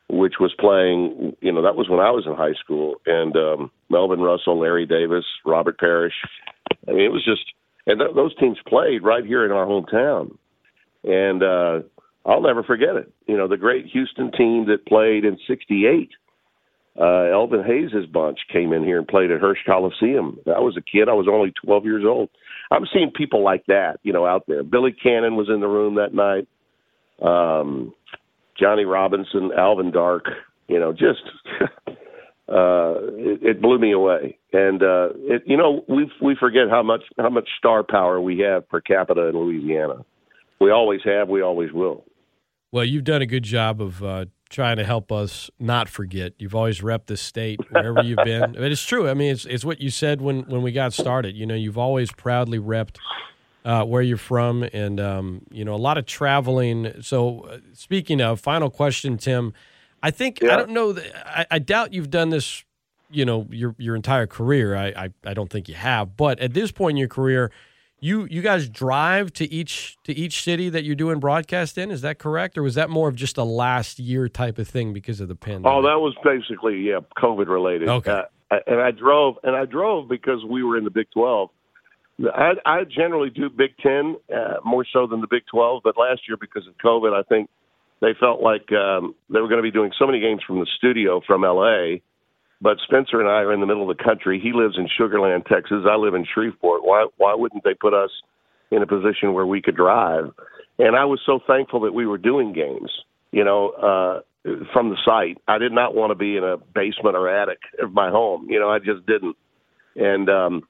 which 0.07 0.35
was 0.39 0.53
playing, 0.59 1.35
you 1.41 1.51
know, 1.51 1.63
that 1.63 1.75
was 1.75 1.89
when 1.89 1.99
I 1.99 2.11
was 2.11 2.25
in 2.27 2.35
high 2.35 2.53
school, 2.63 2.95
and 3.05 3.35
um, 3.35 3.71
Melvin 3.89 4.19
Russell, 4.19 4.59
Larry 4.59 4.85
Davis, 4.85 5.25
Robert 5.45 5.79
Parish. 5.79 6.13
I 6.87 6.91
mean, 6.91 7.05
it 7.05 7.11
was 7.11 7.25
just, 7.25 7.41
and 7.87 7.99
th- 7.99 8.15
those 8.15 8.35
teams 8.37 8.57
played 8.67 9.03
right 9.03 9.25
here 9.25 9.45
in 9.45 9.51
our 9.51 9.65
hometown, 9.65 10.37
and 11.03 11.41
uh, 11.41 11.79
I'll 12.25 12.41
never 12.41 12.63
forget 12.63 12.96
it. 12.96 13.12
You 13.27 13.38
know, 13.38 13.48
the 13.48 13.58
great 13.58 13.86
Houston 13.88 14.32
team 14.32 14.65
that 14.67 14.86
played 14.88 15.25
in 15.25 15.38
'68. 15.48 16.10
Uh, 17.00 17.29
Elvin 17.32 17.63
Hayes' 17.65 18.05
bunch 18.12 18.39
came 18.51 18.72
in 18.72 18.84
here 18.84 18.98
and 18.98 19.08
played 19.08 19.29
at 19.29 19.41
Hirsch 19.41 19.60
Coliseum. 19.65 20.39
I 20.48 20.60
was 20.60 20.77
a 20.77 20.82
kid; 20.82 21.10
I 21.10 21.13
was 21.13 21.27
only 21.29 21.53
12 21.63 21.84
years 21.84 22.03
old. 22.08 22.29
I'm 22.72 22.86
seeing 22.94 23.12
people 23.12 23.44
like 23.44 23.65
that, 23.67 24.00
you 24.03 24.13
know, 24.13 24.25
out 24.25 24.46
there. 24.48 24.63
Billy 24.63 24.91
Cannon 24.91 25.36
was 25.36 25.50
in 25.50 25.60
the 25.60 25.67
room 25.67 25.96
that 25.96 26.13
night. 26.13 26.48
Um, 27.22 27.94
Johnny 28.60 28.86
Robinson, 28.86 29.51
Alvin 29.58 29.91
Dark, 29.91 30.25
you 30.67 30.79
know, 30.79 30.94
just 30.94 31.22
uh, 32.48 32.96
it, 33.17 33.44
it 33.44 33.62
blew 33.62 33.77
me 33.77 33.91
away. 33.91 34.38
And 34.53 34.82
uh, 34.82 35.10
it, 35.15 35.44
you 35.46 35.58
know, 35.58 35.84
we 35.88 36.10
we 36.22 36.36
forget 36.39 36.70
how 36.70 36.82
much 36.82 37.01
how 37.17 37.29
much 37.29 37.50
star 37.58 37.84
power 37.84 38.20
we 38.22 38.39
have 38.39 38.67
per 38.70 38.82
capita 38.82 39.27
in 39.27 39.38
Louisiana. 39.38 40.05
We 40.60 40.72
always 40.72 41.01
have. 41.03 41.27
We 41.27 41.41
always 41.41 41.72
will. 41.74 42.05
Well, 42.75 42.84
you've 42.84 43.05
done 43.05 43.22
a 43.22 43.25
good 43.25 43.44
job 43.44 43.82
of 43.82 44.03
uh, 44.03 44.25
trying 44.50 44.75
to 44.75 44.84
help 44.84 45.10
us 45.10 45.50
not 45.58 45.88
forget. 45.88 46.34
You've 46.39 46.55
always 46.55 46.82
repped 46.82 47.05
the 47.05 47.15
state 47.15 47.62
wherever 47.72 48.03
you've 48.03 48.20
been. 48.25 48.51
But 48.51 48.70
it's 48.70 48.84
true. 48.84 49.08
I 49.08 49.13
mean, 49.13 49.32
it's 49.32 49.46
it's 49.46 49.63
what 49.63 49.79
you 49.79 49.89
said 49.89 50.20
when 50.20 50.41
when 50.41 50.62
we 50.62 50.74
got 50.74 50.91
started. 50.91 51.38
You 51.38 51.46
know, 51.46 51.55
you've 51.55 51.77
always 51.77 52.12
proudly 52.12 52.60
repped 52.60 52.98
uh, 53.63 53.86
where 53.86 54.01
you're 54.01 54.17
from, 54.17 54.63
and 54.74 55.00
um, 55.00 55.44
you 55.51 55.63
know 55.63 55.74
a 55.74 55.77
lot 55.77 55.98
of 55.98 56.05
traveling. 56.05 57.01
So, 57.01 57.44
uh, 57.44 57.60
speaking 57.72 58.20
of, 58.20 58.41
final 58.41 58.70
question, 58.70 59.17
Tim. 59.17 59.53
I 60.03 60.12
think 60.12 60.41
yeah. 60.41 60.55
I 60.55 60.58
don't 60.58 60.72
know. 60.72 60.98
I, 61.25 61.46
I, 61.50 61.60
doubt 61.60 61.94
you've 61.94 62.10
done 62.10 62.29
this. 62.29 62.65
You 63.10 63.24
know 63.24 63.48
your 63.51 63.74
your 63.77 63.96
entire 63.96 64.27
career. 64.27 64.75
I, 64.75 64.88
I 64.88 65.10
I 65.25 65.34
don't 65.34 65.50
think 65.50 65.70
you 65.70 65.75
have. 65.75 66.17
But 66.17 66.41
at 66.41 66.53
this 66.53 66.74
point 66.74 66.96
in 66.96 66.98
your 66.98 67.08
career, 67.08 67.51
you 67.99 68.27
you 68.29 68.41
guys 68.41 68.69
drive 68.69 69.33
to 69.33 69.51
each 69.51 69.97
to 70.03 70.13
each 70.13 70.43
city 70.43 70.69
that 70.69 70.83
you're 70.83 70.95
doing 70.95 71.19
broadcast 71.19 71.77
in. 71.77 71.91
Is 71.91 72.01
that 72.01 72.19
correct, 72.19 72.57
or 72.57 72.63
was 72.63 72.75
that 72.75 72.89
more 72.89 73.07
of 73.07 73.15
just 73.15 73.37
a 73.37 73.43
last 73.43 73.99
year 73.99 74.27
type 74.27 74.57
of 74.57 74.67
thing 74.67 74.93
because 74.93 75.21
of 75.21 75.27
the 75.27 75.35
pandemic? 75.35 75.71
Oh, 75.71 75.81
that 75.81 75.99
was 75.99 76.15
basically 76.23 76.77
yeah, 76.81 76.99
COVID 77.17 77.47
related. 77.47 77.89
Okay. 77.89 78.11
Uh, 78.11 78.57
and 78.67 78.79
I 78.79 78.91
drove, 78.91 79.37
and 79.43 79.55
I 79.55 79.65
drove 79.65 80.07
because 80.07 80.43
we 80.47 80.63
were 80.63 80.77
in 80.77 80.83
the 80.83 80.91
Big 80.91 81.07
Twelve 81.11 81.49
I, 82.23 82.53
I 82.65 82.83
generally 82.83 83.29
do 83.29 83.49
Big 83.49 83.77
Ten 83.77 84.15
uh, 84.33 84.55
more 84.63 84.85
so 84.91 85.07
than 85.07 85.21
the 85.21 85.27
Big 85.27 85.43
Twelve, 85.51 85.81
but 85.83 85.97
last 85.97 86.21
year 86.27 86.37
because 86.39 86.67
of 86.67 86.77
COVID, 86.77 87.13
I 87.13 87.23
think 87.23 87.49
they 88.01 88.13
felt 88.19 88.41
like 88.41 88.71
um, 88.71 89.15
they 89.29 89.39
were 89.39 89.47
going 89.47 89.59
to 89.59 89.63
be 89.63 89.71
doing 89.71 89.91
so 89.99 90.05
many 90.05 90.19
games 90.19 90.41
from 90.45 90.59
the 90.59 90.67
studio 90.77 91.21
from 91.25 91.41
LA. 91.41 91.97
But 92.62 92.77
Spencer 92.83 93.19
and 93.19 93.29
I 93.29 93.41
are 93.41 93.53
in 93.53 93.59
the 93.59 93.65
middle 93.65 93.89
of 93.89 93.97
the 93.97 94.03
country. 94.03 94.39
He 94.41 94.53
lives 94.53 94.77
in 94.77 94.88
Sugarland, 94.88 95.45
Texas. 95.45 95.83
I 95.89 95.95
live 95.95 96.13
in 96.13 96.25
Shreveport. 96.25 96.83
Why 96.83 97.07
why 97.18 97.33
wouldn't 97.35 97.63
they 97.63 97.74
put 97.74 97.94
us 97.94 98.11
in 98.72 98.81
a 98.81 98.87
position 98.87 99.33
where 99.33 99.46
we 99.46 99.61
could 99.61 99.75
drive? 99.75 100.31
And 100.79 100.96
I 100.96 101.05
was 101.05 101.22
so 101.25 101.39
thankful 101.46 101.81
that 101.81 101.94
we 101.94 102.05
were 102.05 102.18
doing 102.18 102.53
games. 102.53 102.91
You 103.31 103.44
know, 103.44 103.70
uh, 103.72 104.22
from 104.74 104.89
the 104.89 104.98
site. 105.03 105.37
I 105.48 105.57
did 105.57 105.72
not 105.72 105.96
want 105.96 106.11
to 106.11 106.15
be 106.15 106.37
in 106.37 106.44
a 106.44 106.57
basement 106.57 107.15
or 107.15 107.27
attic 107.29 107.59
of 107.79 107.94
my 107.94 108.09
home. 108.09 108.48
You 108.50 108.59
know, 108.59 108.70
I 108.70 108.79
just 108.79 109.05
didn't. 109.05 109.35
And 109.96 110.29
um, 110.29 110.63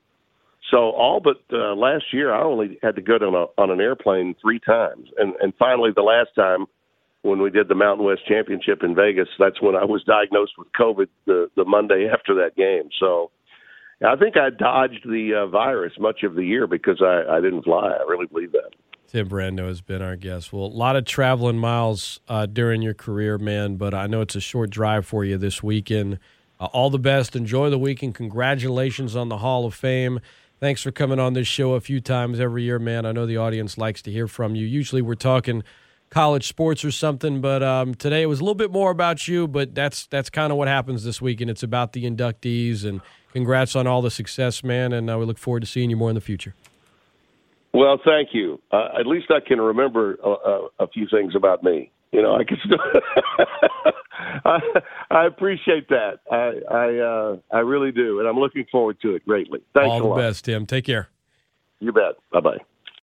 so 0.72 0.78
all 0.78 1.20
but 1.20 1.42
uh, 1.52 1.76
last 1.76 2.06
year, 2.14 2.34
I 2.34 2.44
only 2.44 2.80
had 2.82 2.96
to 2.96 3.02
go 3.02 3.16
on 3.16 3.36
a, 3.36 3.62
on 3.62 3.72
an 3.72 3.82
airplane 3.82 4.36
three 4.42 4.60
times, 4.60 5.10
and 5.18 5.34
and 5.42 5.54
finally 5.58 5.92
the 5.96 6.02
last 6.02 6.30
time 6.36 6.66
when 7.26 7.42
we 7.42 7.50
did 7.50 7.68
the 7.68 7.76
Mountain 7.76 8.06
West 8.06 8.22
Championship 8.28 8.84
in 8.84 8.94
Vegas, 8.94 9.28
that's 9.40 9.60
when 9.60 9.76
I 9.76 9.84
was 9.84 10.04
diagnosed 10.04 10.54
with 10.58 10.68
COVID 10.80 11.08
the 11.26 11.50
the 11.56 11.66
Monday 11.66 12.08
after 12.14 12.36
that 12.36 12.56
game. 12.56 12.90
So 13.00 13.32
I 14.06 14.16
think 14.16 14.38
I 14.38 14.50
dodged 14.52 15.06
the 15.06 15.44
uh, 15.44 15.48
virus 15.48 15.94
much 16.00 16.24
of 16.24 16.36
the 16.36 16.44
year 16.44 16.68
because 16.68 17.02
I, 17.02 17.24
I 17.30 17.42
didn't 17.42 17.64
fly. 17.64 17.92
I 18.00 18.04
really 18.08 18.28
believe 18.28 18.52
that. 18.52 18.72
Tim 19.08 19.30
Brando 19.30 19.68
has 19.68 19.82
been 19.82 20.02
our 20.02 20.16
guest. 20.16 20.52
Well, 20.52 20.66
a 20.66 20.68
lot 20.68 20.96
of 20.96 21.06
traveling 21.06 21.58
miles 21.58 22.20
uh, 22.28 22.46
during 22.46 22.82
your 22.82 22.94
career, 22.94 23.38
man, 23.38 23.78
but 23.78 23.94
I 23.94 24.08
know 24.08 24.22
it's 24.22 24.36
a 24.36 24.42
short 24.42 24.70
drive 24.70 25.06
for 25.06 25.24
you 25.24 25.38
this 25.38 25.64
weekend. 25.64 26.20
Uh, 26.60 26.66
all 26.66 26.90
the 26.90 27.00
best. 27.00 27.36
Enjoy 27.36 27.70
the 27.70 27.78
weekend. 27.80 28.16
Congratulations 28.16 29.16
on 29.16 29.30
the 29.30 29.38
Hall 29.38 29.66
of 29.66 29.74
Fame. 29.74 30.20
Thanks 30.60 30.82
for 30.82 30.92
coming 30.92 31.20
on 31.20 31.34
this 31.34 31.48
show 31.48 31.74
a 31.74 31.82
few 31.82 32.02
times 32.02 32.40
every 32.40 32.64
year, 32.64 32.80
man. 32.80 33.06
I 33.06 33.12
know 33.12 33.26
the 33.26 33.38
audience 33.38 33.78
likes 33.78 34.02
to 34.04 34.12
hear 34.12 34.28
from 34.28 34.56
you. 34.56 34.66
Usually 34.66 35.02
we're 35.02 35.16
talking 35.16 35.64
college 36.16 36.48
sports 36.48 36.86
or 36.86 36.92
something, 36.92 37.42
but 37.42 37.62
um, 37.62 37.94
today 37.94 38.22
it 38.22 38.28
was 38.28 38.40
a 38.40 38.44
little 38.44 38.56
bit 38.56 38.72
more 38.72 38.90
about 38.90 39.28
you. 39.28 39.50
But 39.50 39.76
that's 39.76 40.08
that's 40.08 40.30
kind 40.30 40.50
of 40.52 40.58
what 40.58 40.70
happens 40.70 41.04
this 41.04 41.22
week, 41.22 41.42
and 41.42 41.50
it's 41.52 41.62
about 41.62 41.92
the 41.92 42.10
inductees. 42.10 42.86
And 42.86 43.02
congrats 43.34 43.76
on 43.76 43.86
all 43.86 44.02
the 44.02 44.10
success, 44.10 44.64
man. 44.64 44.94
And 44.94 45.10
uh, 45.10 45.20
we 45.20 45.26
look 45.26 45.38
forward 45.38 45.60
to 45.60 45.68
seeing 45.68 45.90
you 45.90 45.98
more 45.98 46.10
in 46.10 46.16
the 46.16 46.22
future. 46.22 46.54
Well, 47.74 48.00
thank 48.06 48.30
you. 48.32 48.62
Uh, 48.72 48.88
at 48.98 49.06
least 49.06 49.26
I 49.30 49.46
can 49.46 49.60
remember 49.60 50.16
a, 50.24 50.30
a, 50.30 50.68
a 50.80 50.88
few 50.88 51.06
things 51.12 51.36
about 51.36 51.62
me. 51.62 51.92
You 52.14 52.22
know, 52.22 52.34
I 52.34 52.46
can 52.46 52.58
still. 52.66 52.80
I, 54.46 54.60
I 55.12 55.26
appreciate 55.26 55.90
that. 55.90 56.20
I 56.32 56.62
I 56.74 56.98
uh, 56.98 57.38
I 57.52 57.60
really 57.60 57.92
do, 57.92 58.20
and 58.20 58.28
I'm 58.30 58.40
looking 58.40 58.66
forward 58.72 59.02
to 59.02 59.16
it 59.16 59.26
greatly. 59.26 59.60
Thanks 59.74 59.92
All 59.92 59.98
a 59.98 60.02
the 60.02 60.08
lot. 60.08 60.18
best, 60.20 60.46
Tim. 60.46 60.66
Take 60.66 60.86
care. 60.86 61.10
You 61.82 61.92
bet. 61.92 62.16
Bye 62.32 62.40
bye. 62.40 62.75